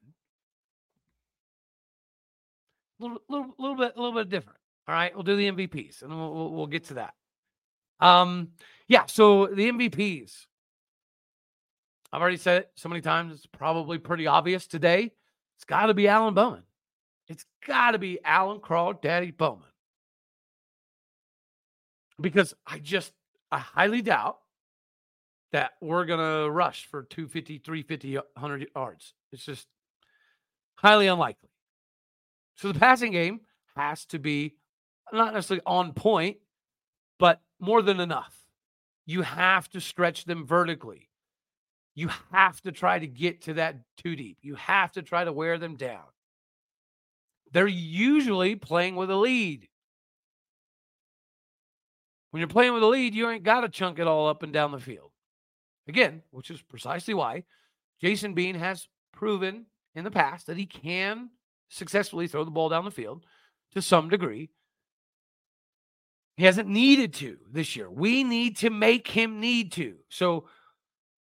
A 3.01 3.03
little, 3.03 3.19
little, 3.29 3.55
little 3.59 3.77
bit, 3.77 3.93
a 3.97 4.01
little 4.01 4.15
bit 4.19 4.29
different. 4.29 4.59
All 4.87 4.95
right, 4.95 5.15
we'll 5.15 5.25
do 5.25 5.37
the 5.37 5.51
MVPs, 5.51 6.03
and 6.03 6.11
we'll, 6.11 6.35
we'll, 6.35 6.51
we'll 6.51 6.67
get 6.67 6.85
to 6.85 6.95
that. 6.95 7.15
Um, 8.01 8.49
yeah. 8.89 9.07
So 9.07 9.47
the 9.47 9.71
MVPs. 9.71 10.47
I've 12.13 12.21
already 12.21 12.37
said 12.37 12.63
it 12.63 12.71
so 12.77 12.89
many 12.89 13.01
times. 13.01 13.35
It's 13.35 13.47
probably 13.47 13.99
pretty 13.99 14.29
obvious 14.29 14.69
today. 14.69 15.11
It's 15.57 15.65
got 15.65 15.87
to 15.87 15.95
be 15.95 16.07
Alan 16.07 16.35
Bowman. 16.35 16.63
It's 17.27 17.45
got 17.67 17.93
to 17.93 17.99
be 17.99 18.21
Alan 18.25 18.61
Crawdaddy 18.61 19.37
Bowman. 19.37 19.67
Because 22.21 22.55
I 22.65 22.79
just, 22.79 23.13
I 23.55 23.59
highly 23.59 24.03
doubt 24.03 24.39
that 25.53 25.75
we're 25.81 26.07
going 26.07 26.19
to 26.19 26.51
rush 26.51 26.89
for 26.91 27.05
250, 27.05 27.59
350, 27.59 28.17
100 28.17 28.67
yards. 28.75 29.15
It's 29.31 29.45
just 29.45 29.69
highly 30.75 31.07
unlikely. 31.07 31.51
So 32.57 32.73
the 32.73 32.81
passing 32.81 33.13
game 33.13 33.43
has 33.77 34.07
to 34.07 34.19
be 34.19 34.57
not 35.13 35.35
necessarily 35.35 35.63
on 35.67 35.93
point, 35.93 36.39
but 37.21 37.43
more 37.61 37.81
than 37.81 38.01
enough. 38.01 38.35
You 39.07 39.23
have 39.23 39.69
to 39.71 39.81
stretch 39.81 40.25
them 40.25 40.45
vertically. 40.45 41.09
You 41.95 42.11
have 42.33 42.61
to 42.63 42.73
try 42.73 42.99
to 42.99 43.07
get 43.07 43.43
to 43.43 43.55
that 43.55 43.77
too 43.97 44.17
deep. 44.17 44.39
You 44.43 44.57
have 44.57 44.91
to 44.93 45.03
try 45.03 45.23
to 45.23 45.33
wear 45.33 45.59
them 45.59 45.77
down. 45.77 46.03
They're 47.53 47.69
usually 47.69 48.57
playing 48.57 48.97
with 48.97 49.11
a 49.13 49.17
lead. 49.17 49.69
When 52.35 52.41
you're 52.41 52.49
playing 52.49 52.75
with 52.75 52.83
a 52.83 52.87
lead, 52.87 53.15
you 53.15 53.31
ain't 53.31 53.45
got 53.45 53.61
to 53.61 53.69
chunk 53.69 54.01
it 54.01 54.09
all 54.09 54.27
up 54.27 54.43
and 54.43 54.53
down 54.53 54.73
the 54.73 54.81
field. 54.81 55.13
Again, 55.87 56.21
which 56.33 56.51
is 56.51 56.61
precisely 56.61 57.15
why 57.15 57.45
Jason 58.01 58.35
Bean 58.35 58.57
has 58.57 58.89
proven 59.13 59.67
in 59.95 60.03
the 60.03 60.11
past 60.11 60.49
that 60.49 60.57
he 60.57 60.67
can 60.67 61.31
successfully 61.69 62.27
throw 62.27 62.43
the 62.43 62.51
ball 62.51 62.69
down 62.69 62.85
the 62.85 62.91
field 62.91 63.25
to 63.75 63.81
some 63.81 64.09
degree. 64.09 64.51
He 66.37 66.45
hasn't 66.45 66.69
needed 66.69 67.15
to 67.15 67.39
this 67.53 67.77
year. 67.77 67.89
We 67.89 68.25
need 68.25 68.57
to 68.57 68.71
make 68.71 69.07
him 69.07 69.39
need 69.39 69.71
to. 69.75 69.95
So, 70.09 70.49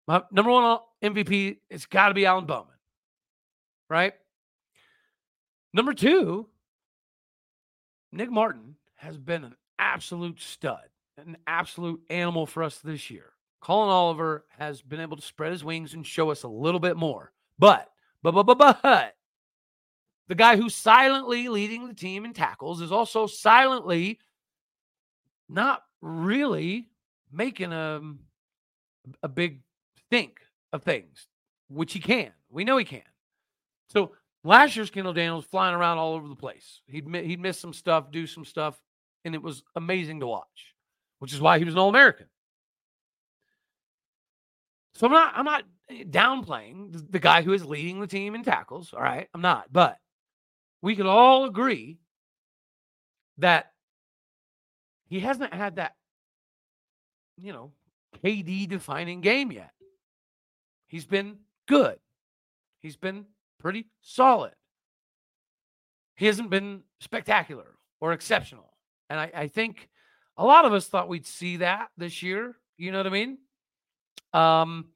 my 0.08 0.20
number 0.32 0.50
one 0.50 0.80
MVP, 1.00 1.58
it's 1.70 1.86
got 1.86 2.08
to 2.08 2.14
be 2.14 2.26
Alan 2.26 2.46
Bowman, 2.46 2.74
right? 3.88 4.14
Number 5.72 5.94
two, 5.94 6.48
Nick 8.10 8.32
Martin 8.32 8.74
has 8.96 9.16
been 9.16 9.44
an 9.44 9.54
absolute 9.78 10.40
stud, 10.40 10.88
an 11.18 11.36
absolute 11.46 12.00
animal 12.10 12.46
for 12.46 12.62
us 12.62 12.78
this 12.78 13.10
year. 13.10 13.32
Collin 13.60 13.90
Oliver 13.90 14.44
has 14.58 14.82
been 14.82 15.00
able 15.00 15.16
to 15.16 15.22
spread 15.22 15.52
his 15.52 15.64
wings 15.64 15.94
and 15.94 16.06
show 16.06 16.30
us 16.30 16.42
a 16.42 16.48
little 16.48 16.80
bit 16.80 16.96
more. 16.96 17.32
But, 17.58 17.88
but, 18.22 18.32
but, 18.32 18.42
but, 18.44 18.58
but, 18.58 19.14
the 20.28 20.34
guy 20.34 20.56
who's 20.56 20.74
silently 20.74 21.48
leading 21.48 21.86
the 21.86 21.94
team 21.94 22.24
in 22.24 22.32
tackles 22.32 22.80
is 22.80 22.92
also 22.92 23.26
silently 23.26 24.18
not 25.48 25.82
really 26.00 26.88
making 27.32 27.72
a, 27.72 28.00
a 29.22 29.28
big 29.28 29.60
think 30.10 30.40
of 30.72 30.82
things, 30.82 31.26
which 31.68 31.92
he 31.92 32.00
can. 32.00 32.32
We 32.50 32.64
know 32.64 32.76
he 32.76 32.84
can. 32.84 33.02
So 33.88 34.12
last 34.42 34.76
year's 34.76 34.90
Kendal 34.90 35.12
Daniels 35.12 35.44
flying 35.44 35.74
around 35.74 35.98
all 35.98 36.14
over 36.14 36.28
the 36.28 36.36
place. 36.36 36.80
He'd 36.86 37.06
he'd 37.14 37.40
miss 37.40 37.58
some 37.58 37.72
stuff, 37.72 38.10
do 38.10 38.26
some 38.26 38.44
stuff, 38.44 38.80
and 39.24 39.34
it 39.34 39.42
was 39.42 39.62
amazing 39.76 40.20
to 40.20 40.26
watch, 40.26 40.73
which 41.24 41.32
is 41.32 41.40
why 41.40 41.58
he 41.58 41.64
was 41.64 41.72
an 41.72 41.80
All 41.80 41.88
American. 41.88 42.26
So 44.92 45.06
I'm 45.06 45.12
not 45.14 45.32
I'm 45.34 45.46
not 45.46 45.62
eh, 45.88 46.04
downplaying 46.04 47.10
the 47.10 47.18
guy 47.18 47.40
who 47.40 47.54
is 47.54 47.64
leading 47.64 47.98
the 47.98 48.06
team 48.06 48.34
in 48.34 48.44
tackles. 48.44 48.92
All 48.92 49.00
right, 49.00 49.26
I'm 49.32 49.40
not, 49.40 49.72
but 49.72 49.96
we 50.82 50.94
could 50.94 51.06
all 51.06 51.46
agree 51.46 51.96
that 53.38 53.72
he 55.08 55.18
hasn't 55.18 55.54
had 55.54 55.76
that, 55.76 55.94
you 57.38 57.54
know, 57.54 57.72
KD 58.22 58.68
defining 58.68 59.22
game 59.22 59.50
yet. 59.50 59.70
He's 60.88 61.06
been 61.06 61.38
good. 61.66 61.96
He's 62.82 62.98
been 62.98 63.24
pretty 63.60 63.86
solid. 64.02 64.52
He 66.16 66.26
hasn't 66.26 66.50
been 66.50 66.82
spectacular 67.00 67.76
or 68.02 68.12
exceptional. 68.12 68.76
And 69.08 69.18
I, 69.18 69.30
I 69.34 69.48
think 69.48 69.88
a 70.36 70.44
lot 70.44 70.64
of 70.64 70.72
us 70.72 70.86
thought 70.86 71.08
we'd 71.08 71.26
see 71.26 71.58
that 71.58 71.88
this 71.96 72.22
year. 72.22 72.56
You 72.76 72.92
know 72.92 72.98
what 72.98 73.06
I 73.06 73.10
mean? 73.10 73.38
Um, 74.32 74.86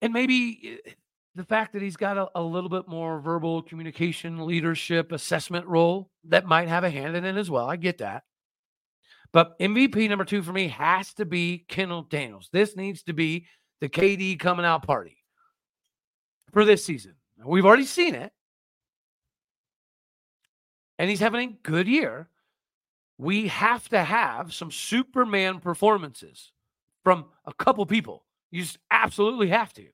and 0.00 0.12
maybe 0.12 0.80
eh, 0.86 0.90
the 1.34 1.44
fact 1.44 1.72
that 1.72 1.82
he's 1.82 1.96
got 1.96 2.16
a, 2.16 2.28
a, 2.36 2.42
little 2.42 2.70
bit 2.70 2.86
more 2.88 3.20
verbal 3.20 3.62
communication, 3.62 4.46
leadership, 4.46 5.12
assessment 5.12 5.66
role 5.66 6.10
that 6.24 6.46
might 6.46 6.68
have 6.68 6.84
a 6.84 6.90
hand 6.90 7.16
in 7.16 7.24
it 7.24 7.36
as 7.36 7.50
well. 7.50 7.68
I 7.68 7.76
get 7.76 7.98
that. 7.98 8.22
But 9.32 9.58
MVP 9.58 10.08
number 10.08 10.24
two 10.24 10.42
for 10.42 10.52
me 10.52 10.68
has 10.68 11.12
to 11.14 11.24
be 11.24 11.64
Kendal 11.68 12.02
Daniels. 12.02 12.48
This 12.52 12.76
needs 12.76 13.02
to 13.04 13.12
be 13.12 13.46
the 13.80 13.88
KD 13.88 14.38
coming 14.38 14.64
out 14.64 14.86
party 14.86 15.18
for 16.52 16.64
this 16.64 16.84
season. 16.84 17.14
We've 17.44 17.66
already 17.66 17.84
seen 17.84 18.14
it. 18.14 18.32
And 20.98 21.08
he's 21.08 21.20
having 21.20 21.50
a 21.50 21.68
good 21.68 21.86
year. 21.86 22.28
We 23.18 23.48
have 23.48 23.88
to 23.88 24.02
have 24.02 24.54
some 24.54 24.70
Superman 24.70 25.60
performances 25.60 26.52
from 27.02 27.26
a 27.44 27.52
couple 27.52 27.84
people. 27.84 28.24
You 28.50 28.62
just 28.62 28.78
absolutely 28.90 29.48
have 29.48 29.72
to. 29.74 29.86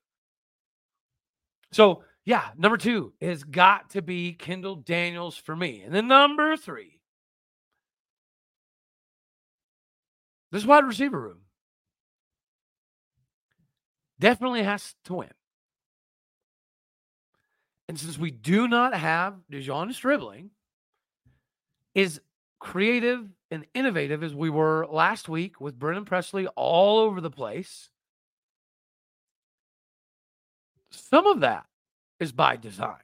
So, 1.71 2.03
yeah, 2.23 2.49
number 2.57 2.77
two 2.77 3.13
has 3.19 3.43
got 3.43 3.89
to 3.91 4.01
be 4.01 4.33
Kendal 4.33 4.75
Daniels 4.75 5.35
for 5.35 5.55
me. 5.55 5.81
And 5.81 5.93
then 5.93 6.07
number 6.07 6.55
three 6.55 6.95
This 10.55 10.65
wide 10.65 10.85
receiver 10.85 11.19
room 11.19 11.39
definitely 14.21 14.63
has 14.63 14.95
to 15.03 15.15
win. 15.15 15.33
And 17.89 17.99
since 17.99 18.17
we 18.17 18.31
do 18.31 18.65
not 18.65 18.93
have 18.93 19.35
De'Zhaun 19.51 19.93
Stribling, 19.93 20.51
is 21.93 22.21
creative 22.65 23.23
and 23.51 23.63
innovative 23.75 24.23
as 24.23 24.33
we 24.33 24.49
were 24.49 24.87
last 24.89 25.29
week 25.29 25.61
with 25.61 25.77
Brennan 25.77 26.03
Presley 26.03 26.47
all 26.55 26.97
over 26.97 27.21
the 27.21 27.29
place. 27.29 27.89
Some 30.89 31.27
of 31.27 31.41
that 31.41 31.65
is 32.19 32.31
by 32.31 32.55
design. 32.55 32.97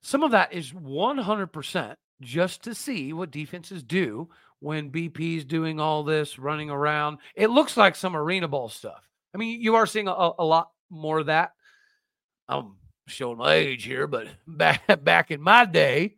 Some 0.00 0.22
of 0.22 0.30
that 0.30 0.52
is 0.52 0.70
100% 0.70 1.96
just 2.20 2.62
to 2.62 2.74
see 2.74 3.12
what 3.12 3.32
defenses 3.32 3.82
do 3.82 4.28
when 4.60 4.92
BP's 4.92 5.44
doing 5.44 5.80
all 5.80 6.04
this 6.04 6.38
running 6.38 6.70
around. 6.70 7.18
It 7.34 7.50
looks 7.50 7.76
like 7.76 7.96
some 7.96 8.14
arena 8.14 8.46
ball 8.46 8.68
stuff. 8.68 9.02
I 9.34 9.38
mean, 9.38 9.60
you 9.60 9.74
are 9.74 9.86
seeing 9.86 10.06
a, 10.06 10.30
a 10.38 10.44
lot 10.44 10.70
more 10.88 11.18
of 11.18 11.26
that. 11.26 11.50
I'm 12.48 12.76
showing 13.08 13.38
my 13.38 13.54
age 13.54 13.82
here, 13.82 14.06
but 14.06 14.28
back 14.46 14.82
back 15.02 15.32
in 15.32 15.42
my 15.42 15.64
day, 15.64 16.14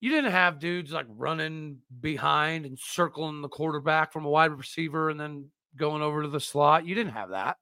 you 0.00 0.10
didn't 0.10 0.32
have 0.32 0.60
dudes 0.60 0.92
like 0.92 1.06
running 1.08 1.78
behind 2.00 2.66
and 2.66 2.78
circling 2.78 3.42
the 3.42 3.48
quarterback 3.48 4.12
from 4.12 4.24
a 4.24 4.30
wide 4.30 4.52
receiver 4.52 5.10
and 5.10 5.18
then 5.18 5.46
going 5.76 6.02
over 6.02 6.22
to 6.22 6.28
the 6.28 6.40
slot. 6.40 6.86
You 6.86 6.94
didn't 6.94 7.12
have 7.12 7.30
that. 7.30 7.56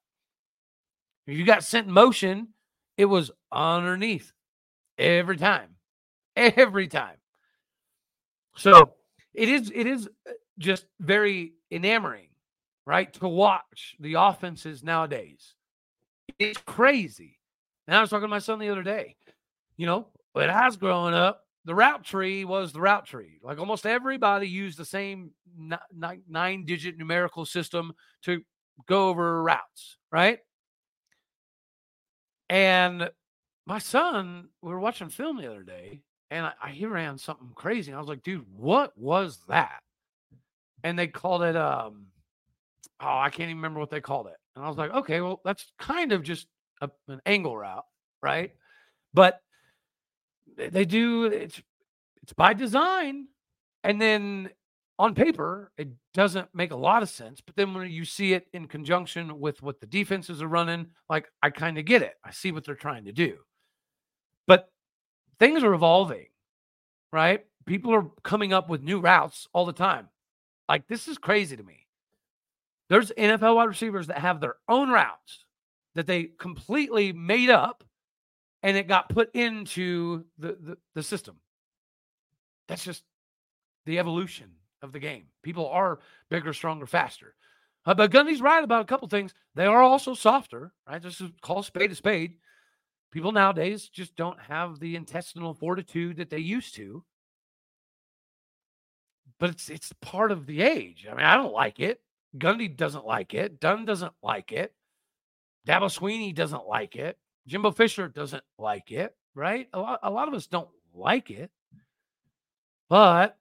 If 1.26 1.36
you 1.36 1.44
got 1.44 1.64
sent 1.64 1.88
motion, 1.88 2.48
it 2.96 3.06
was 3.06 3.30
underneath 3.50 4.32
every 4.98 5.36
time. 5.36 5.70
Every 6.36 6.86
time. 6.88 7.16
So 8.56 8.92
it 9.32 9.48
is 9.48 9.72
it 9.74 9.86
is 9.86 10.08
uh, 10.28 10.32
just 10.58 10.86
very 11.00 11.54
enamoring, 11.70 12.28
right? 12.84 13.12
To 13.14 13.28
watch 13.28 13.96
the 13.98 14.14
offenses 14.14 14.82
nowadays. 14.82 15.54
It's 16.38 16.60
crazy. 16.60 17.38
And 17.86 17.96
I 17.96 18.00
was 18.00 18.10
talking 18.10 18.24
to 18.24 18.28
my 18.28 18.38
son 18.38 18.58
the 18.58 18.68
other 18.68 18.82
day. 18.82 19.16
You 19.76 19.86
know, 19.86 20.08
when 20.32 20.50
I 20.50 20.66
was 20.66 20.76
growing 20.76 21.14
up, 21.14 21.45
the 21.66 21.74
route 21.74 22.04
tree 22.04 22.44
was 22.44 22.72
the 22.72 22.80
route 22.80 23.06
tree. 23.06 23.38
Like 23.42 23.58
almost 23.58 23.84
everybody 23.84 24.48
used 24.48 24.78
the 24.78 24.84
same 24.84 25.32
nine 26.28 26.64
digit 26.64 26.96
numerical 26.96 27.44
system 27.44 27.92
to 28.22 28.40
go 28.86 29.08
over 29.08 29.42
routes, 29.42 29.98
right? 30.12 30.38
And 32.48 33.10
my 33.66 33.78
son, 33.78 34.48
we 34.62 34.70
were 34.70 34.78
watching 34.78 35.08
film 35.08 35.38
the 35.38 35.50
other 35.50 35.64
day, 35.64 36.02
and 36.30 36.46
I, 36.46 36.52
I 36.62 36.70
he 36.70 36.86
ran 36.86 37.18
something 37.18 37.50
crazy. 37.56 37.92
I 37.92 37.98
was 37.98 38.08
like, 38.08 38.22
dude, 38.22 38.46
what 38.56 38.96
was 38.96 39.40
that? 39.48 39.80
And 40.84 40.96
they 40.96 41.08
called 41.08 41.42
it 41.42 41.56
um 41.56 42.06
oh, 43.00 43.18
I 43.18 43.28
can't 43.28 43.50
even 43.50 43.56
remember 43.56 43.80
what 43.80 43.90
they 43.90 44.00
called 44.00 44.28
it. 44.28 44.36
And 44.54 44.64
I 44.64 44.68
was 44.68 44.78
like, 44.78 44.92
okay, 44.92 45.20
well, 45.20 45.40
that's 45.44 45.70
kind 45.78 46.12
of 46.12 46.22
just 46.22 46.46
a, 46.80 46.88
an 47.08 47.20
angle 47.26 47.56
route, 47.56 47.84
right? 48.22 48.52
But 49.12 49.40
they 50.56 50.84
do 50.84 51.24
it's 51.24 51.60
it's 52.22 52.32
by 52.32 52.54
design. 52.54 53.28
And 53.84 54.00
then 54.00 54.50
on 54.98 55.14
paper, 55.14 55.70
it 55.76 55.88
doesn't 56.14 56.48
make 56.54 56.72
a 56.72 56.76
lot 56.76 57.02
of 57.02 57.08
sense. 57.08 57.40
But 57.40 57.54
then 57.54 57.72
when 57.74 57.88
you 57.90 58.04
see 58.04 58.32
it 58.32 58.46
in 58.52 58.66
conjunction 58.66 59.38
with 59.38 59.62
what 59.62 59.80
the 59.80 59.86
defenses 59.86 60.42
are 60.42 60.48
running, 60.48 60.88
like 61.08 61.28
I 61.42 61.50
kind 61.50 61.78
of 61.78 61.84
get 61.84 62.02
it. 62.02 62.14
I 62.24 62.32
see 62.32 62.50
what 62.50 62.64
they're 62.64 62.74
trying 62.74 63.04
to 63.04 63.12
do. 63.12 63.36
But 64.46 64.70
things 65.38 65.62
are 65.62 65.74
evolving, 65.74 66.26
right? 67.12 67.44
People 67.66 67.94
are 67.94 68.06
coming 68.24 68.52
up 68.52 68.68
with 68.68 68.82
new 68.82 69.00
routes 69.00 69.46
all 69.52 69.66
the 69.66 69.72
time. 69.72 70.08
Like 70.68 70.88
this 70.88 71.08
is 71.08 71.18
crazy 71.18 71.56
to 71.56 71.62
me. 71.62 71.86
There's 72.88 73.12
NFL 73.12 73.56
wide 73.56 73.64
receivers 73.68 74.06
that 74.08 74.18
have 74.18 74.40
their 74.40 74.56
own 74.68 74.88
routes 74.88 75.44
that 75.94 76.06
they 76.06 76.30
completely 76.38 77.12
made 77.12 77.50
up 77.50 77.84
and 78.66 78.76
it 78.76 78.88
got 78.88 79.08
put 79.08 79.32
into 79.32 80.24
the, 80.40 80.58
the, 80.60 80.78
the 80.96 81.02
system. 81.04 81.36
That's 82.66 82.84
just 82.84 83.04
the 83.84 84.00
evolution 84.00 84.50
of 84.82 84.90
the 84.90 84.98
game. 84.98 85.26
People 85.44 85.68
are 85.68 86.00
bigger, 86.30 86.52
stronger, 86.52 86.84
faster. 86.84 87.36
Uh, 87.86 87.94
but 87.94 88.10
Gundy's 88.10 88.40
right 88.40 88.64
about 88.64 88.82
a 88.82 88.86
couple 88.86 89.06
things. 89.06 89.32
They 89.54 89.66
are 89.66 89.82
also 89.82 90.14
softer, 90.14 90.72
right? 90.88 91.00
Just 91.00 91.22
call 91.42 91.62
spade 91.62 91.92
a 91.92 91.94
spade. 91.94 92.38
People 93.12 93.30
nowadays 93.30 93.88
just 93.88 94.16
don't 94.16 94.40
have 94.40 94.80
the 94.80 94.96
intestinal 94.96 95.54
fortitude 95.54 96.16
that 96.16 96.28
they 96.28 96.38
used 96.38 96.74
to. 96.74 97.04
But 99.38 99.50
it's 99.50 99.68
it's 99.68 99.92
part 100.00 100.32
of 100.32 100.44
the 100.44 100.62
age. 100.62 101.06
I 101.08 101.14
mean, 101.14 101.24
I 101.24 101.36
don't 101.36 101.52
like 101.52 101.78
it. 101.78 102.00
Gundy 102.36 102.76
doesn't 102.76 103.06
like 103.06 103.32
it. 103.32 103.60
Dunn 103.60 103.84
doesn't 103.84 104.14
like 104.24 104.50
it. 104.50 104.74
Dabo 105.68 105.84
Swinney 105.84 106.34
doesn't 106.34 106.66
like 106.66 106.96
it. 106.96 107.16
Jimbo 107.46 107.70
Fisher 107.70 108.08
doesn't 108.08 108.42
like 108.58 108.90
it, 108.90 109.16
right? 109.34 109.68
A 109.72 109.78
lot, 109.78 110.00
a 110.02 110.10
lot 110.10 110.28
of 110.28 110.34
us 110.34 110.46
don't 110.46 110.68
like 110.94 111.30
it. 111.30 111.50
But 112.88 113.36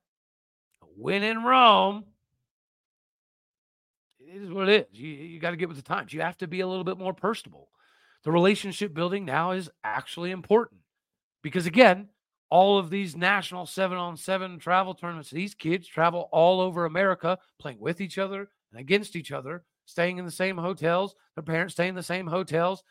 when 0.97 1.23
in 1.23 1.43
Rome, 1.43 2.05
it 4.19 4.41
is 4.41 4.51
what 4.51 4.69
it 4.69 4.87
is. 4.91 4.99
You, 4.99 5.09
you 5.09 5.39
got 5.39 5.51
to 5.51 5.57
get 5.57 5.67
with 5.67 5.77
the 5.77 5.83
times. 5.83 6.13
You 6.13 6.21
have 6.21 6.37
to 6.37 6.47
be 6.47 6.61
a 6.61 6.67
little 6.67 6.83
bit 6.83 6.97
more 6.97 7.13
personable. 7.13 7.69
The 8.23 8.31
relationship 8.31 8.93
building 8.93 9.25
now 9.25 9.51
is 9.51 9.69
actually 9.83 10.31
important 10.31 10.81
because, 11.43 11.67
again, 11.67 12.09
all 12.49 12.77
of 12.77 12.89
these 12.89 13.15
national 13.15 13.65
seven 13.65 13.97
on 13.97 14.17
seven 14.17 14.57
travel 14.57 14.95
tournaments, 14.95 15.29
these 15.29 15.53
kids 15.53 15.87
travel 15.87 16.29
all 16.31 16.59
over 16.59 16.85
America 16.85 17.37
playing 17.59 17.79
with 17.79 18.01
each 18.01 18.17
other 18.17 18.49
and 18.71 18.79
against 18.79 19.15
each 19.15 19.31
other, 19.31 19.63
staying 19.85 20.17
in 20.17 20.25
the 20.25 20.31
same 20.31 20.57
hotels, 20.57 21.15
their 21.35 21.43
parents 21.43 21.73
stay 21.73 21.87
in 21.87 21.95
the 21.95 22.03
same 22.03 22.27
hotels. 22.27 22.83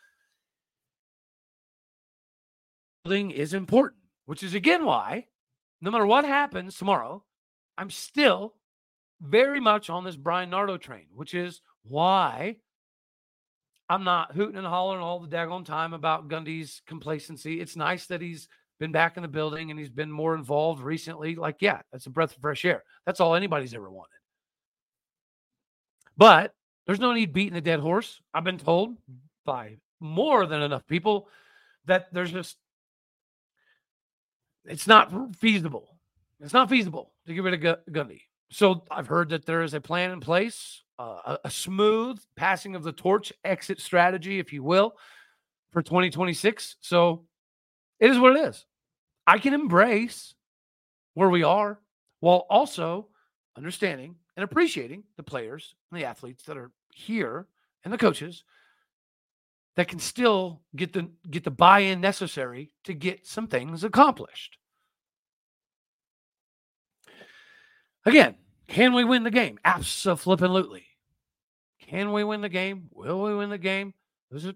Building 3.05 3.29
is 3.29 3.53
important, 3.53 4.01
which 4.25 4.41
is 4.41 4.55
again 4.55 4.83
why, 4.83 5.27
no 5.79 5.91
matter 5.91 6.07
what 6.07 6.25
happens 6.25 6.75
tomorrow, 6.75 7.23
I'm 7.77 7.91
still 7.91 8.55
very 9.21 9.59
much 9.59 9.91
on 9.91 10.03
this 10.03 10.15
Brian 10.15 10.49
Nardo 10.49 10.77
train, 10.77 11.05
which 11.13 11.35
is 11.35 11.61
why 11.83 12.55
I'm 13.89 14.03
not 14.03 14.33
hooting 14.33 14.57
and 14.57 14.65
hollering 14.65 15.03
all 15.03 15.19
the 15.19 15.27
daggone 15.27 15.65
time 15.65 15.93
about 15.93 16.29
Gundy's 16.29 16.81
complacency. 16.87 17.61
It's 17.61 17.75
nice 17.75 18.07
that 18.07 18.21
he's 18.21 18.47
been 18.79 18.91
back 18.91 19.17
in 19.17 19.21
the 19.21 19.29
building 19.29 19.69
and 19.69 19.79
he's 19.79 19.91
been 19.91 20.11
more 20.11 20.33
involved 20.33 20.81
recently. 20.81 21.35
Like, 21.35 21.57
yeah, 21.59 21.81
that's 21.91 22.07
a 22.07 22.09
breath 22.09 22.35
of 22.35 22.41
fresh 22.41 22.65
air. 22.65 22.83
That's 23.05 23.19
all 23.19 23.35
anybody's 23.35 23.75
ever 23.75 23.91
wanted. 23.91 24.09
But 26.17 26.55
there's 26.87 26.99
no 26.99 27.13
need 27.13 27.33
beating 27.33 27.57
a 27.57 27.61
dead 27.61 27.81
horse. 27.81 28.19
I've 28.33 28.43
been 28.43 28.57
told 28.57 28.97
by 29.45 29.77
more 29.99 30.47
than 30.47 30.63
enough 30.63 30.87
people 30.87 31.29
that 31.85 32.11
there's 32.11 32.31
just 32.31 32.57
it's 34.65 34.87
not 34.87 35.35
feasible. 35.35 35.97
It's 36.39 36.53
not 36.53 36.69
feasible 36.69 37.13
to 37.27 37.33
get 37.33 37.43
rid 37.43 37.65
of 37.65 37.79
Gundy. 37.91 38.21
So 38.51 38.83
I've 38.91 39.07
heard 39.07 39.29
that 39.29 39.45
there 39.45 39.63
is 39.63 39.73
a 39.73 39.81
plan 39.81 40.11
in 40.11 40.19
place, 40.19 40.83
uh, 40.99 41.19
a, 41.25 41.39
a 41.45 41.51
smooth 41.51 42.19
passing 42.35 42.75
of 42.75 42.83
the 42.83 42.91
torch 42.91 43.33
exit 43.43 43.79
strategy, 43.79 44.39
if 44.39 44.53
you 44.53 44.63
will, 44.63 44.95
for 45.71 45.81
2026. 45.81 46.77
So 46.81 47.25
it 47.99 48.11
is 48.11 48.19
what 48.19 48.35
it 48.35 48.47
is. 48.47 48.65
I 49.27 49.39
can 49.39 49.53
embrace 49.53 50.35
where 51.15 51.29
we 51.29 51.43
are 51.43 51.79
while 52.19 52.45
also 52.49 53.07
understanding 53.57 54.15
and 54.35 54.43
appreciating 54.43 55.03
the 55.17 55.23
players 55.23 55.75
and 55.91 55.99
the 55.99 56.05
athletes 56.05 56.43
that 56.43 56.57
are 56.57 56.71
here 56.93 57.47
and 57.83 57.93
the 57.93 57.97
coaches 57.97 58.43
that 59.75 59.87
can 59.87 59.99
still 59.99 60.61
get 60.75 60.93
the 60.93 61.09
get 61.29 61.43
the 61.43 61.51
buy-in 61.51 62.01
necessary 62.01 62.71
to 62.85 62.93
get 62.93 63.27
some 63.27 63.47
things 63.47 63.83
accomplished. 63.83 64.57
Again, 68.05 68.35
can 68.67 68.93
we 68.93 69.03
win 69.03 69.23
the 69.23 69.31
game? 69.31 69.57
Absolutely. 69.65 70.85
Can 71.87 72.11
we 72.11 72.23
win 72.23 72.41
the 72.41 72.49
game? 72.49 72.89
Will 72.91 73.21
we 73.21 73.35
win 73.35 73.49
the 73.49 73.57
game? 73.57 73.93
Those 74.31 74.45
are 74.45 74.53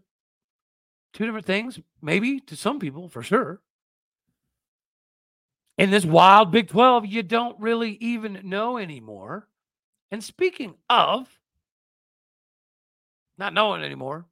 two 1.13 1.25
different 1.25 1.45
things, 1.45 1.79
maybe 2.01 2.39
to 2.41 2.55
some 2.55 2.79
people 2.79 3.09
for 3.09 3.23
sure. 3.23 3.61
In 5.77 5.91
this 5.91 6.05
wild 6.05 6.51
Big 6.51 6.67
12, 6.67 7.05
you 7.05 7.23
don't 7.23 7.59
really 7.59 7.97
even 8.01 8.41
know 8.43 8.77
anymore. 8.77 9.47
And 10.11 10.23
speaking 10.23 10.75
of 10.89 11.27
not 13.37 13.53
knowing 13.53 13.81
anymore, 13.81 14.25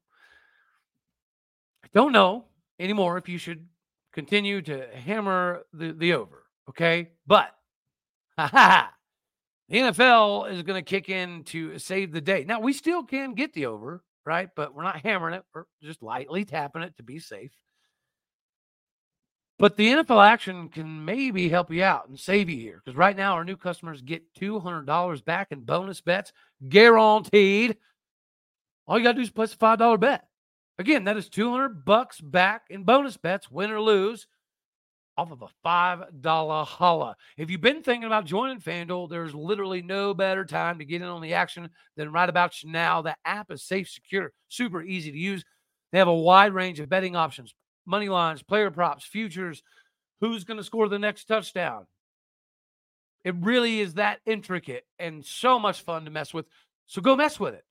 I 1.93 1.99
don't 1.99 2.11
know 2.11 2.45
anymore 2.79 3.17
if 3.17 3.29
you 3.29 3.37
should 3.37 3.65
continue 4.13 4.61
to 4.63 4.87
hammer 4.93 5.63
the, 5.73 5.93
the 5.93 6.13
over. 6.13 6.43
Okay. 6.69 7.09
But, 7.25 7.51
the 8.37 8.89
NFL 9.71 10.51
is 10.51 10.63
going 10.63 10.83
to 10.83 10.87
kick 10.87 11.09
in 11.09 11.43
to 11.45 11.79
save 11.79 12.11
the 12.11 12.21
day. 12.21 12.45
Now, 12.47 12.59
we 12.59 12.73
still 12.73 13.03
can 13.03 13.33
get 13.33 13.53
the 13.53 13.65
over, 13.65 14.03
right? 14.25 14.49
But 14.55 14.75
we're 14.75 14.83
not 14.83 15.01
hammering 15.01 15.35
it. 15.35 15.43
We're 15.53 15.63
just 15.81 16.03
lightly 16.03 16.45
tapping 16.45 16.83
it 16.83 16.95
to 16.97 17.03
be 17.03 17.19
safe. 17.19 17.51
But 19.59 19.75
the 19.75 19.87
NFL 19.87 20.23
action 20.23 20.69
can 20.69 21.03
maybe 21.03 21.49
help 21.49 21.71
you 21.71 21.83
out 21.83 22.07
and 22.07 22.19
save 22.19 22.47
you 22.47 22.57
here 22.57 22.81
because 22.83 22.95
right 22.95 23.17
now 23.17 23.33
our 23.33 23.43
new 23.43 23.57
customers 23.57 24.01
get 24.03 24.21
$200 24.35 25.25
back 25.25 25.47
in 25.51 25.61
bonus 25.61 25.99
bets 25.99 26.31
guaranteed. 26.69 27.75
All 28.85 28.97
you 28.97 29.03
got 29.03 29.13
to 29.13 29.15
do 29.15 29.21
is 29.21 29.31
place 29.31 29.53
a 29.53 29.57
$5 29.57 29.99
bet. 29.99 30.27
Again, 30.79 31.05
that 31.05 31.17
is 31.17 31.29
200 31.29 31.85
bucks 31.85 32.21
back 32.21 32.65
in 32.69 32.83
bonus 32.83 33.17
bets, 33.17 33.49
win 33.49 33.71
or 33.71 33.81
lose 33.81 34.27
off 35.17 35.31
of 35.31 35.41
a 35.41 35.47
$5 35.67 36.65
holla. 36.65 37.15
If 37.37 37.49
you've 37.49 37.61
been 37.61 37.81
thinking 37.81 38.05
about 38.05 38.25
joining 38.25 38.59
FanDuel, 38.59 39.09
there's 39.09 39.33
literally 39.33 39.81
no 39.81 40.13
better 40.13 40.45
time 40.45 40.77
to 40.77 40.85
get 40.85 41.01
in 41.01 41.07
on 41.07 41.21
the 41.21 41.33
action 41.33 41.69
than 41.95 42.11
right 42.11 42.29
about 42.29 42.53
now. 42.63 43.01
The 43.01 43.15
app 43.25 43.51
is 43.51 43.63
safe, 43.63 43.89
secure, 43.89 44.31
super 44.47 44.83
easy 44.83 45.11
to 45.11 45.17
use. 45.17 45.43
They 45.91 45.97
have 45.97 46.07
a 46.07 46.13
wide 46.13 46.53
range 46.53 46.79
of 46.79 46.89
betting 46.89 47.15
options, 47.15 47.55
money 47.87 48.09
lines, 48.09 48.43
player 48.43 48.69
props, 48.69 49.05
futures, 49.05 49.63
who's 50.21 50.43
going 50.43 50.57
to 50.57 50.63
score 50.63 50.87
the 50.87 50.99
next 50.99 51.25
touchdown. 51.25 51.87
It 53.23 53.35
really 53.39 53.79
is 53.79 53.95
that 53.95 54.19
intricate 54.25 54.85
and 54.99 55.25
so 55.25 55.57
much 55.57 55.81
fun 55.81 56.05
to 56.05 56.11
mess 56.11 56.33
with. 56.33 56.45
So 56.85 57.01
go 57.01 57.15
mess 57.15 57.39
with 57.39 57.55
it. 57.55 57.65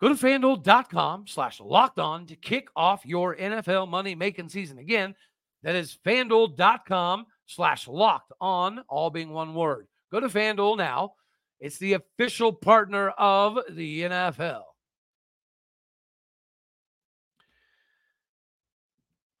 Go 0.00 0.08
to 0.08 0.14
fanduel.com 0.14 1.26
slash 1.26 1.60
locked 1.60 1.98
on 1.98 2.26
to 2.26 2.36
kick 2.36 2.68
off 2.76 3.06
your 3.06 3.36
NFL 3.36 3.88
money 3.88 4.14
making 4.14 4.48
season. 4.48 4.78
Again, 4.78 5.14
that 5.62 5.74
is 5.74 5.98
fanduel.com 6.04 7.26
slash 7.46 7.88
locked 7.88 8.32
on, 8.40 8.80
all 8.88 9.10
being 9.10 9.30
one 9.30 9.54
word. 9.54 9.86
Go 10.12 10.20
to 10.20 10.28
FanDuel 10.28 10.76
now. 10.76 11.14
It's 11.60 11.78
the 11.78 11.94
official 11.94 12.52
partner 12.52 13.10
of 13.10 13.58
the 13.70 14.02
NFL. 14.02 14.62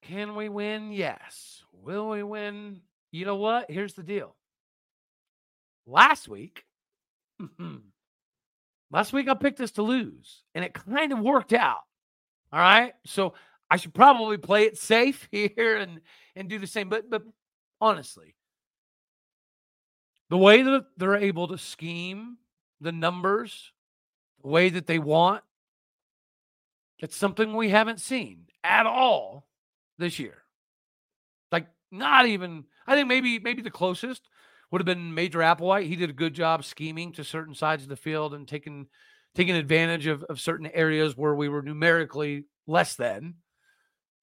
Can 0.02 0.34
we 0.34 0.48
win? 0.48 0.92
Yes. 0.92 1.62
Will 1.72 2.08
we 2.10 2.22
win? 2.22 2.80
You 3.10 3.24
know 3.26 3.36
what? 3.36 3.70
Here's 3.70 3.94
the 3.94 4.02
deal. 4.02 4.36
Last 5.86 6.28
week, 6.28 6.64
hmm, 7.58 7.76
last 8.94 9.12
week 9.12 9.28
I 9.28 9.34
picked 9.34 9.60
us 9.60 9.72
to 9.72 9.82
lose, 9.82 10.44
and 10.54 10.64
it 10.64 10.72
kind 10.72 11.12
of 11.12 11.18
worked 11.18 11.52
out. 11.52 11.80
All 12.52 12.60
right. 12.60 12.94
So 13.04 13.34
I 13.68 13.76
should 13.76 13.92
probably 13.92 14.38
play 14.38 14.62
it 14.62 14.78
safe 14.78 15.28
here 15.32 15.76
and 15.76 16.00
and 16.36 16.48
do 16.48 16.58
the 16.58 16.66
same. 16.66 16.88
But 16.88 17.10
but 17.10 17.22
honestly, 17.80 18.36
the 20.30 20.38
way 20.38 20.62
that 20.62 20.86
they're 20.96 21.16
able 21.16 21.48
to 21.48 21.58
scheme 21.58 22.38
the 22.80 22.92
numbers, 22.92 23.72
the 24.42 24.48
way 24.48 24.68
that 24.70 24.86
they 24.86 25.00
want, 25.00 25.42
it's 27.00 27.16
something 27.16 27.54
we 27.54 27.70
haven't 27.70 28.00
seen 28.00 28.46
at 28.62 28.86
all 28.86 29.48
this 29.98 30.18
year. 30.18 30.38
Like 31.50 31.66
not 31.90 32.26
even. 32.26 32.64
I 32.86 32.94
think 32.94 33.08
maybe 33.08 33.40
maybe 33.40 33.62
the 33.62 33.70
closest 33.70 34.28
would 34.74 34.80
have 34.80 34.86
been 34.86 35.14
Major 35.14 35.38
Applewhite. 35.38 35.86
He 35.86 35.94
did 35.94 36.10
a 36.10 36.12
good 36.12 36.34
job 36.34 36.64
scheming 36.64 37.12
to 37.12 37.22
certain 37.22 37.54
sides 37.54 37.84
of 37.84 37.88
the 37.88 37.94
field 37.94 38.34
and 38.34 38.48
taking 38.48 38.88
taking 39.36 39.54
advantage 39.54 40.08
of, 40.08 40.24
of 40.24 40.40
certain 40.40 40.66
areas 40.66 41.16
where 41.16 41.36
we 41.36 41.48
were 41.48 41.62
numerically 41.62 42.46
less 42.66 42.96
than. 42.96 43.34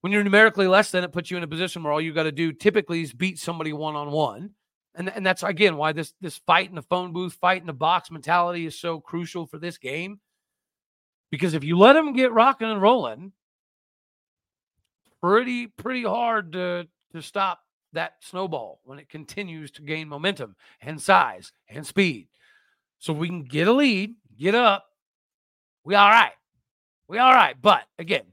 When 0.01 0.11
you're 0.11 0.25
numerically 0.25 0.67
less 0.67 0.91
than, 0.91 1.05
it 1.05 1.13
puts 1.13 1.31
you 1.31 1.37
in 1.37 1.43
a 1.43 1.47
position 1.47 1.83
where 1.83 1.93
all 1.93 2.01
you 2.01 2.13
got 2.13 2.23
to 2.23 2.33
do 2.33 2.51
typically 2.51 3.01
is 3.01 3.13
beat 3.13 3.39
somebody 3.39 3.71
one 3.71 3.95
on 3.95 4.11
one. 4.11 4.49
And, 4.93 5.07
and 5.07 5.25
that's 5.25 5.41
again 5.41 5.77
why 5.77 5.93
this 5.93 6.13
this 6.19 6.39
fight 6.39 6.67
in 6.67 6.75
the 6.75 6.81
phone 6.81 7.13
booth, 7.13 7.35
fight 7.35 7.61
in 7.61 7.67
the 7.67 7.71
box 7.71 8.11
mentality 8.11 8.65
is 8.65 8.77
so 8.77 8.99
crucial 8.99 9.47
for 9.47 9.57
this 9.57 9.77
game. 9.77 10.19
Because 11.29 11.53
if 11.53 11.63
you 11.63 11.77
let 11.77 11.93
them 11.93 12.11
get 12.11 12.33
rocking 12.33 12.69
and 12.69 12.81
rolling, 12.81 13.31
pretty 15.23 15.67
pretty 15.67 16.03
hard 16.03 16.51
to 16.51 16.89
to 17.13 17.21
stop 17.21 17.61
that 17.93 18.13
snowball 18.21 18.79
when 18.83 18.99
it 18.99 19.09
continues 19.09 19.71
to 19.71 19.81
gain 19.81 20.07
momentum 20.07 20.55
and 20.81 21.01
size 21.01 21.51
and 21.67 21.85
speed. 21.85 22.27
So 22.99 23.13
we 23.13 23.27
can 23.27 23.43
get 23.43 23.67
a 23.67 23.73
lead, 23.73 24.15
get 24.37 24.55
up. 24.55 24.85
We 25.83 25.95
all 25.95 26.09
right. 26.09 26.33
We 27.07 27.17
all 27.17 27.33
right. 27.33 27.55
But 27.59 27.83
again, 27.97 28.25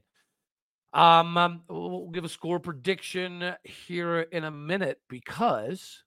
um, 0.93 1.37
um, 1.37 1.61
we'll 1.69 2.09
give 2.09 2.25
a 2.25 2.29
score 2.29 2.59
prediction 2.59 3.55
here 3.63 4.21
in 4.21 4.43
a 4.43 4.51
minute 4.51 4.99
because 5.09 6.03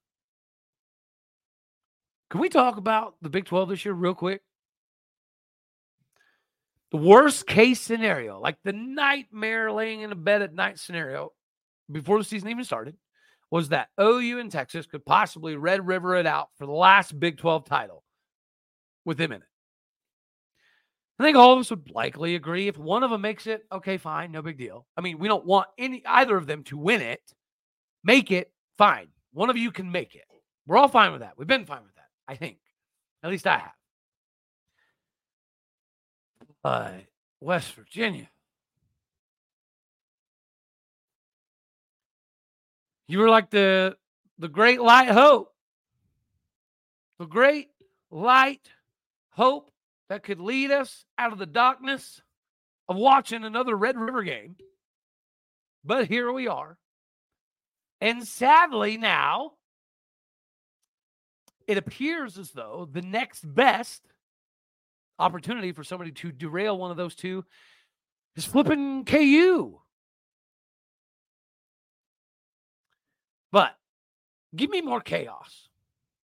can 2.31 2.41
we 2.41 2.49
talk 2.49 2.79
about 2.79 3.15
the 3.21 3.29
Big 3.29 3.45
12 3.45 3.69
this 3.69 3.85
year 3.85 3.95
real 3.95 4.15
quick? 4.15 4.41
The 6.91 6.97
worst 6.97 7.47
case 7.47 7.81
scenario, 7.81 8.41
like 8.41 8.57
the 8.65 8.73
nightmare 8.73 9.71
laying 9.71 10.01
in 10.01 10.13
a 10.13 10.15
bed 10.15 10.41
at 10.43 10.55
night 10.55 10.79
scenario 10.79 11.33
before 11.91 12.19
the 12.19 12.25
season 12.25 12.49
even 12.49 12.65
started, 12.65 12.97
was 13.53 13.69
that 13.69 13.91
OU 14.01 14.39
and 14.39 14.51
Texas 14.51 14.87
could 14.87 15.05
possibly 15.05 15.57
Red 15.57 15.87
River 15.87 16.17
it 16.17 16.27
out 16.27 16.49
for 16.57 16.65
the 16.65 16.73
last 16.73 17.21
Big 17.21 17.37
12 17.37 17.67
title 17.67 18.03
with 19.05 19.19
them 19.19 19.31
in 19.31 19.43
it. 19.43 19.49
I 21.19 21.25
think 21.25 21.37
all 21.37 21.53
of 21.53 21.59
us 21.59 21.69
would 21.69 21.91
likely 21.91 22.35
agree 22.35 22.67
if 22.67 22.79
one 22.79 23.03
of 23.03 23.11
them 23.11 23.21
makes 23.21 23.47
it, 23.47 23.67
okay, 23.71 23.99
fine, 23.99 24.33
no 24.33 24.41
big 24.41 24.57
deal. 24.57 24.87
I 24.97 25.03
mean, 25.03 25.19
we 25.19 25.29
don't 25.29 25.45
want 25.45 25.69
any 25.77 26.03
either 26.07 26.35
of 26.35 26.47
them 26.47 26.65
to 26.65 26.79
win 26.79 27.03
it. 27.03 27.21
Make 28.03 28.31
it, 28.31 28.51
fine. 28.79 29.09
One 29.35 29.51
of 29.51 29.59
you 29.59 29.71
can 29.71 29.93
make 29.93 30.15
it. 30.15 30.25
We're 30.67 30.79
all 30.79 30.89
fine 30.89 31.13
with 31.13 31.21
that. 31.21 31.35
We've 31.37 31.47
been 31.47 31.67
fine 31.67 31.83
with 31.83 31.95
that, 31.97 32.09
I 32.27 32.37
think. 32.37 32.57
At 33.23 33.31
least 33.31 33.47
I 33.47 33.59
have. 33.59 33.73
Uh, 36.65 36.91
West 37.39 37.75
Virginia. 37.75 38.31
You 43.13 43.19
were 43.19 43.29
like 43.29 43.51
the 43.51 43.95
the 44.39 44.49
great 44.49 44.81
light 44.81 45.11
hope. 45.11 45.53
The 47.19 47.27
great 47.27 47.69
light 48.11 48.67
hope 49.33 49.71
that 50.09 50.23
could 50.23 50.41
lead 50.41 50.71
us 50.71 51.05
out 51.19 51.31
of 51.31 51.39
the 51.39 51.45
darkness 51.45 52.23
of 52.89 52.97
watching 52.97 53.45
another 53.45 53.77
Red 53.77 53.99
River 53.99 54.23
game. 54.23 54.57
But 55.85 56.09
here 56.09 56.33
we 56.33 56.49
are. 56.49 56.79
And 58.01 58.27
sadly, 58.27 58.97
now 58.97 59.53
it 61.69 61.77
appears 61.77 62.39
as 62.39 62.53
though 62.53 62.89
the 62.91 63.03
next 63.03 63.43
best 63.43 64.01
opportunity 65.19 65.73
for 65.73 65.85
somebody 65.85 66.13
to 66.13 66.33
derail 66.33 66.79
one 66.79 66.91
of 66.91 66.97
those 66.97 67.15
two 67.15 67.45
is 68.37 68.47
flipping 68.47 69.05
KU. 69.05 69.82
But 73.53 73.77
give 74.57 74.71
me 74.71 74.81
more 74.81 75.01
chaos. 75.01 75.69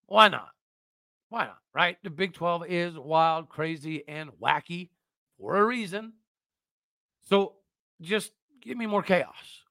Why 0.06 0.30
not? 0.30 0.50
Why 1.30 1.46
not? 1.46 1.58
Right? 1.74 1.98
The 2.04 2.10
Big 2.10 2.34
12 2.34 2.68
is 2.70 2.98
wild, 2.98 3.50
crazy, 3.50 4.04
and 4.08 4.30
wacky 4.42 4.90
for 5.38 5.58
a 5.58 5.66
reason. 5.66 6.14
So 7.28 7.56
just 8.00 8.32
give 8.62 8.78
me 8.78 8.86
more 8.86 9.04
chaos. 9.04 9.64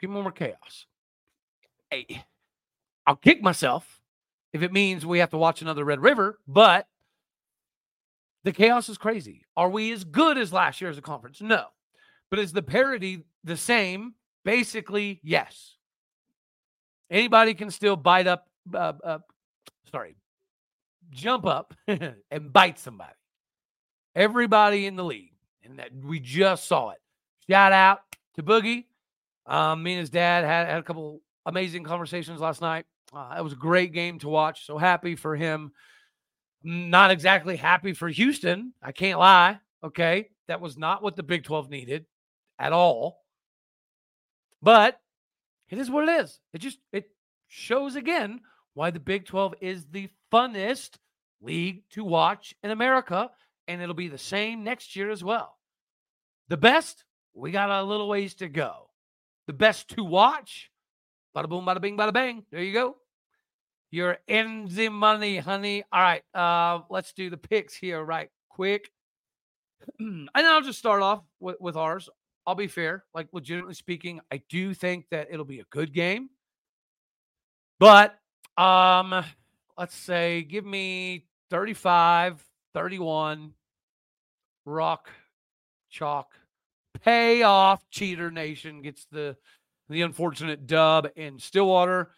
Give 0.00 0.10
me 0.10 0.22
more 0.22 0.32
chaos. 0.32 0.86
Hey, 1.90 2.24
I'll 3.06 3.16
kick 3.16 3.42
myself 3.42 4.00
if 4.52 4.62
it 4.62 4.72
means 4.72 5.04
we 5.04 5.18
have 5.18 5.30
to 5.30 5.36
watch 5.36 5.60
another 5.60 5.84
Red 5.84 6.00
River, 6.00 6.38
but 6.46 6.86
the 8.44 8.52
chaos 8.52 8.88
is 8.88 8.98
crazy. 8.98 9.44
Are 9.56 9.68
we 9.68 9.92
as 9.92 10.04
good 10.04 10.38
as 10.38 10.52
last 10.52 10.80
year 10.80 10.90
as 10.90 10.98
a 10.98 11.02
conference? 11.02 11.40
No. 11.40 11.66
But 12.30 12.38
is 12.38 12.52
the 12.52 12.62
parity 12.62 13.24
the 13.44 13.56
same? 13.56 14.14
Basically, 14.44 15.20
yes. 15.22 15.76
Anybody 17.12 17.52
can 17.52 17.70
still 17.70 17.94
bite 17.94 18.26
up, 18.26 18.48
uh, 18.74 18.94
uh, 19.04 19.18
sorry, 19.90 20.16
jump 21.10 21.44
up 21.44 21.74
and 21.86 22.52
bite 22.52 22.78
somebody. 22.78 23.12
Everybody 24.14 24.86
in 24.86 24.96
the 24.96 25.04
league. 25.04 25.34
And 25.62 25.78
that 25.78 25.90
we 25.94 26.18
just 26.18 26.64
saw 26.64 26.90
it. 26.90 26.98
Shout 27.48 27.72
out 27.72 28.00
to 28.34 28.42
Boogie. 28.42 28.86
Um, 29.46 29.82
me 29.82 29.92
and 29.92 30.00
his 30.00 30.10
dad 30.10 30.44
had, 30.44 30.66
had 30.66 30.78
a 30.78 30.82
couple 30.82 31.20
amazing 31.44 31.84
conversations 31.84 32.40
last 32.40 32.62
night. 32.62 32.86
Uh, 33.12 33.34
it 33.38 33.42
was 33.42 33.52
a 33.52 33.56
great 33.56 33.92
game 33.92 34.18
to 34.20 34.28
watch. 34.28 34.66
So 34.66 34.78
happy 34.78 35.14
for 35.14 35.36
him. 35.36 35.72
Not 36.64 37.10
exactly 37.10 37.56
happy 37.56 37.92
for 37.92 38.08
Houston. 38.08 38.72
I 38.82 38.92
can't 38.92 39.18
lie. 39.18 39.58
Okay. 39.84 40.30
That 40.48 40.62
was 40.62 40.78
not 40.78 41.02
what 41.02 41.14
the 41.14 41.22
Big 41.22 41.44
12 41.44 41.68
needed 41.68 42.06
at 42.58 42.72
all. 42.72 43.22
But 44.62 44.98
it 45.72 45.78
is 45.78 45.90
what 45.90 46.06
it 46.06 46.20
is. 46.20 46.38
It 46.52 46.58
just 46.58 46.78
it 46.92 47.08
shows 47.48 47.96
again 47.96 48.40
why 48.74 48.90
the 48.90 49.00
Big 49.00 49.24
12 49.24 49.54
is 49.62 49.86
the 49.86 50.10
funnest 50.30 50.96
league 51.40 51.82
to 51.92 52.04
watch 52.04 52.54
in 52.62 52.70
America. 52.70 53.30
And 53.66 53.80
it'll 53.80 53.94
be 53.94 54.08
the 54.08 54.18
same 54.18 54.64
next 54.64 54.94
year 54.94 55.10
as 55.10 55.24
well. 55.24 55.56
The 56.48 56.58
best, 56.58 57.04
we 57.32 57.52
got 57.52 57.70
a 57.70 57.82
little 57.82 58.06
ways 58.06 58.34
to 58.36 58.48
go. 58.48 58.90
The 59.46 59.54
best 59.54 59.88
to 59.96 60.04
watch, 60.04 60.70
bada 61.34 61.48
boom, 61.48 61.64
bada 61.64 61.80
bing, 61.80 61.96
bada 61.96 62.12
bang. 62.12 62.44
There 62.52 62.62
you 62.62 62.74
go. 62.74 62.96
You're 63.90 64.18
in 64.28 64.68
the 64.70 64.90
money, 64.90 65.38
honey. 65.38 65.84
All 65.90 66.00
right, 66.02 66.22
uh, 66.34 66.80
let's 66.90 67.14
do 67.14 67.30
the 67.30 67.36
picks 67.38 67.74
here 67.74 68.02
right 68.02 68.28
quick. 68.50 68.90
and 69.98 70.28
I'll 70.34 70.62
just 70.62 70.78
start 70.78 71.02
off 71.02 71.22
with, 71.40 71.56
with 71.60 71.76
ours. 71.76 72.10
I'll 72.46 72.54
be 72.54 72.66
fair. 72.66 73.04
Like, 73.14 73.28
legitimately 73.32 73.74
speaking, 73.74 74.20
I 74.32 74.42
do 74.48 74.74
think 74.74 75.06
that 75.10 75.28
it'll 75.30 75.44
be 75.44 75.60
a 75.60 75.66
good 75.70 75.92
game. 75.92 76.30
But 77.78 78.16
um, 78.56 79.24
let's 79.76 79.96
say 79.96 80.42
give 80.42 80.64
me 80.64 81.26
35, 81.50 82.44
31, 82.74 83.52
rock, 84.64 85.10
chalk, 85.90 86.32
pay 87.02 87.42
off. 87.42 87.82
Cheater 87.90 88.30
Nation 88.30 88.82
gets 88.82 89.06
the 89.10 89.36
the 89.88 90.02
unfortunate 90.02 90.66
dub 90.66 91.08
in 91.16 91.38
Stillwater. 91.38 92.12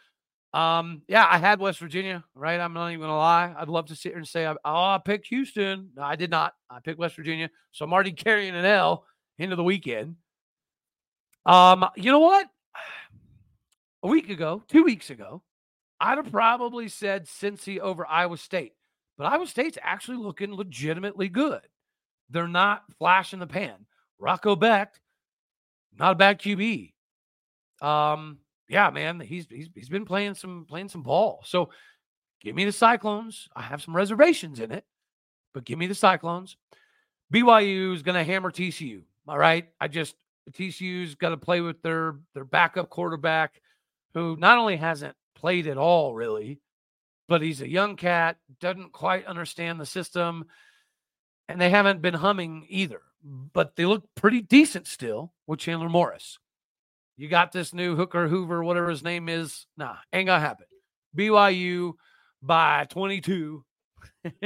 Um, 0.53 1.03
yeah, 1.09 1.27
I 1.29 1.39
had 1.39 1.59
West 1.59 1.81
Virginia, 1.81 2.23
right? 2.35 2.61
I'm 2.61 2.75
not 2.75 2.89
even 2.91 3.01
gonna 3.01 3.17
lie. 3.17 3.55
I'd 3.57 3.69
love 3.69 3.87
to 3.87 3.97
sit 3.97 4.11
here 4.11 4.19
and 4.19 4.29
say, 4.29 4.47
oh, 4.47 4.57
I 4.65 5.01
picked 5.05 5.29
Houston. 5.29 5.91
No, 5.97 6.03
I 6.03 6.15
did 6.15 6.31
not. 6.31 6.55
I 6.71 6.79
picked 6.81 6.99
West 6.99 7.17
Virginia. 7.17 7.51
So 7.73 7.85
I'm 7.85 7.93
already 7.93 8.13
carrying 8.13 8.55
an 8.55 8.65
L 8.65 9.07
into 9.39 9.57
the 9.57 9.65
weekend. 9.65 10.17
Um, 11.47 11.85
you 11.97 12.11
know 12.11 12.21
what? 12.21 12.47
A 14.03 14.09
week 14.09 14.29
ago, 14.29 14.63
two 14.69 14.85
weeks 14.85 15.11
ago, 15.11 15.43
I'd 16.01 16.19
have 16.19 16.31
probably 16.31 16.89
said 16.89 17.27
Cincy 17.27 17.79
over 17.79 18.07
Iowa 18.07 18.37
State. 18.37 18.75
But 19.17 19.27
Iowa 19.27 19.47
State's 19.47 19.79
actually 19.81 20.19
looking 20.19 20.55
legitimately 20.55 21.29
good. 21.29 21.61
They're 22.31 22.49
not 22.49 22.83
flash 22.99 23.33
in 23.33 23.39
the 23.39 23.47
pan. 23.47 23.87
Rocco 24.19 24.57
Becht, 24.57 25.01
not 25.99 26.13
a 26.13 26.17
bad 26.17 26.41
QB. 26.41 26.93
Um, 27.81 28.39
yeah, 28.69 28.91
man, 28.91 29.21
he's 29.21 29.47
he's 29.49 29.69
he's 29.75 29.89
been 29.89 30.05
playing 30.05 30.35
some 30.35 30.67
playing 30.69 30.89
some 30.89 31.03
ball. 31.03 31.43
So 31.45 31.71
give 32.41 32.55
me 32.55 32.65
the 32.65 32.73
Cyclones. 32.73 33.49
I 33.55 33.63
have 33.63 33.83
some 33.83 33.95
reservations 33.95 34.61
in 34.61 34.73
it, 34.73 34.85
but 35.53 35.65
give 35.65 35.79
me 35.79 35.87
the 35.87 35.95
Cyclones. 35.95 36.57
BYU 37.33 37.95
is 37.95 38.03
going 38.03 38.17
to 38.17 38.25
hammer 38.25 38.51
TCU. 38.51 39.03
All 39.27 39.39
right, 39.39 39.69
I 39.81 39.89
just 39.89 40.15
TCU's 40.53 41.15
got 41.15 41.31
to 41.31 41.37
play 41.37 41.61
with 41.61 41.83
their 41.83 42.17
their 42.35 42.45
backup 42.45 42.91
quarterback, 42.91 43.61
who 44.13 44.37
not 44.37 44.59
only 44.59 44.77
hasn't 44.77 45.17
played 45.35 45.67
at 45.67 45.79
all 45.79 46.15
really, 46.15 46.61
but 47.29 47.43
he's 47.43 47.61
a 47.61 47.69
young 47.69 47.97
cat, 47.97 48.37
doesn't 48.61 48.93
quite 48.93 49.27
understand 49.27 49.81
the 49.81 49.87
system, 49.87 50.45
and 51.49 51.61
they 51.61 51.71
haven't 51.71 52.03
been 52.03 52.15
humming 52.15 52.67
either. 52.69 53.01
But 53.23 53.77
they 53.77 53.87
look 53.87 54.05
pretty 54.15 54.43
decent 54.43 54.87
still 54.87 55.33
with 55.47 55.61
Chandler 55.61 55.89
Morris. 55.89 56.39
You 57.17 57.29
got 57.29 57.53
this 57.53 57.73
new 57.73 57.97
Hooker 57.97 58.29
Hoover, 58.29 58.63
whatever 58.63 58.91
his 58.91 59.03
name 59.03 59.29
is. 59.29 59.67
Nah, 59.77 59.97
ain't 60.13 60.27
gonna 60.27 60.41
happen. 60.41 60.67
BYU 61.17 61.95
by 62.43 62.87
22. 62.91 63.65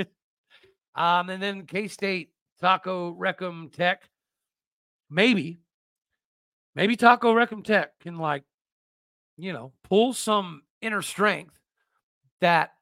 um, 0.94 1.30
and 1.30 1.42
then 1.42 1.66
K 1.66 1.88
State, 1.88 2.30
Taco 2.60 3.10
Recum 3.10 3.70
Tech. 3.70 4.08
Maybe, 5.10 5.60
maybe 6.74 6.96
Taco 6.96 7.32
Recum 7.32 7.62
Tech 7.62 7.98
can 8.00 8.18
like, 8.18 8.44
you 9.36 9.52
know, 9.52 9.72
pull 9.84 10.12
some 10.12 10.62
inner 10.82 11.02
strength 11.02 11.58
that 12.40 12.72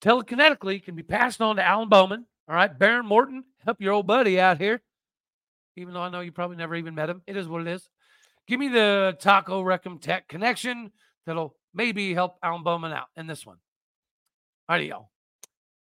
telekinetically 0.00 0.82
can 0.82 0.94
be 0.94 1.02
passed 1.02 1.40
on 1.40 1.56
to 1.56 1.64
Alan 1.64 1.88
Bowman. 1.88 2.26
All 2.48 2.54
right, 2.54 2.78
Behren 2.78 3.04
Morton, 3.04 3.44
help 3.64 3.80
your 3.80 3.92
old 3.92 4.06
buddy 4.06 4.40
out 4.40 4.58
here. 4.58 4.80
Even 5.76 5.94
though 5.94 6.02
I 6.02 6.08
know 6.08 6.20
you 6.20 6.32
probably 6.32 6.56
never 6.56 6.74
even 6.74 6.94
met 6.94 7.10
him, 7.10 7.22
it 7.26 7.36
is 7.36 7.48
what 7.48 7.60
it 7.60 7.68
is. 7.68 7.88
Give 8.46 8.58
me 8.58 8.68
the 8.68 9.16
Taco 9.20 9.60
Recum 9.60 9.98
Tech 9.98 10.26
connection 10.28 10.90
that'll 11.26 11.54
maybe 11.74 12.14
help 12.14 12.38
Alan 12.42 12.62
Bowman 12.62 12.92
out 12.92 13.08
in 13.16 13.26
this 13.26 13.44
one. 13.44 13.58
All 14.68 14.76
right, 14.76 14.86
y'all. 14.86 15.10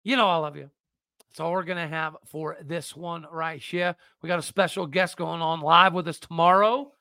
You 0.03 0.15
know 0.15 0.27
I 0.27 0.38
love 0.38 0.55
you. 0.55 0.69
That's 1.31 1.39
all 1.39 1.53
we're 1.53 1.63
gonna 1.63 1.87
have 1.87 2.17
for 2.25 2.57
this 2.61 2.93
one 2.93 3.25
right 3.31 3.61
here. 3.61 3.95
We 4.21 4.27
got 4.27 4.39
a 4.39 4.41
special 4.41 4.85
guest 4.85 5.15
going 5.15 5.41
on 5.41 5.61
live 5.61 5.93
with 5.93 6.09
us 6.09 6.19
tomorrow. 6.19 6.91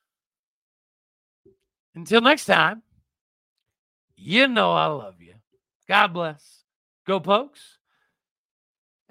Until 1.97 2.21
next 2.21 2.45
time, 2.45 2.85
you 4.15 4.47
know 4.47 4.71
I 4.71 4.87
love 4.87 5.21
you. 5.21 5.35
God 5.89 6.13
bless. 6.13 6.63
Go 7.09 7.19
Pokes. 7.19 7.79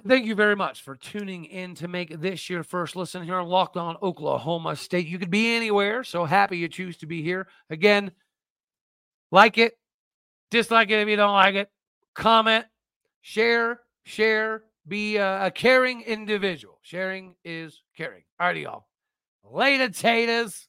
Thank 0.07 0.25
you 0.25 0.35
very 0.35 0.55
much 0.55 0.83
for 0.83 0.95
tuning 0.95 1.43
in 1.43 1.75
to 1.75 1.89
make 1.89 2.21
this 2.21 2.49
your 2.49 2.63
first 2.63 2.95
listen 2.95 3.21
here 3.21 3.35
on 3.35 3.49
Locked 3.49 3.75
On 3.75 3.97
Oklahoma 4.01 4.77
State. 4.77 5.05
You 5.05 5.19
could 5.19 5.29
be 5.29 5.53
anywhere, 5.53 6.05
so 6.05 6.23
happy 6.23 6.59
you 6.59 6.69
choose 6.69 6.95
to 6.99 7.05
be 7.05 7.21
here. 7.21 7.49
Again, 7.69 8.11
like 9.33 9.57
it, 9.57 9.77
dislike 10.49 10.91
it 10.91 11.01
if 11.01 11.09
you 11.09 11.17
don't 11.17 11.33
like 11.33 11.55
it, 11.55 11.69
comment, 12.15 12.67
share, 13.19 13.81
share, 14.05 14.63
be 14.87 15.17
a, 15.17 15.45
a 15.45 15.51
caring 15.51 16.01
individual. 16.01 16.79
Sharing 16.81 17.35
is 17.43 17.81
caring. 17.95 18.23
Alrighty, 18.41 18.63
y'all. 18.63 18.87
Later, 19.43 19.89
taters. 19.89 20.67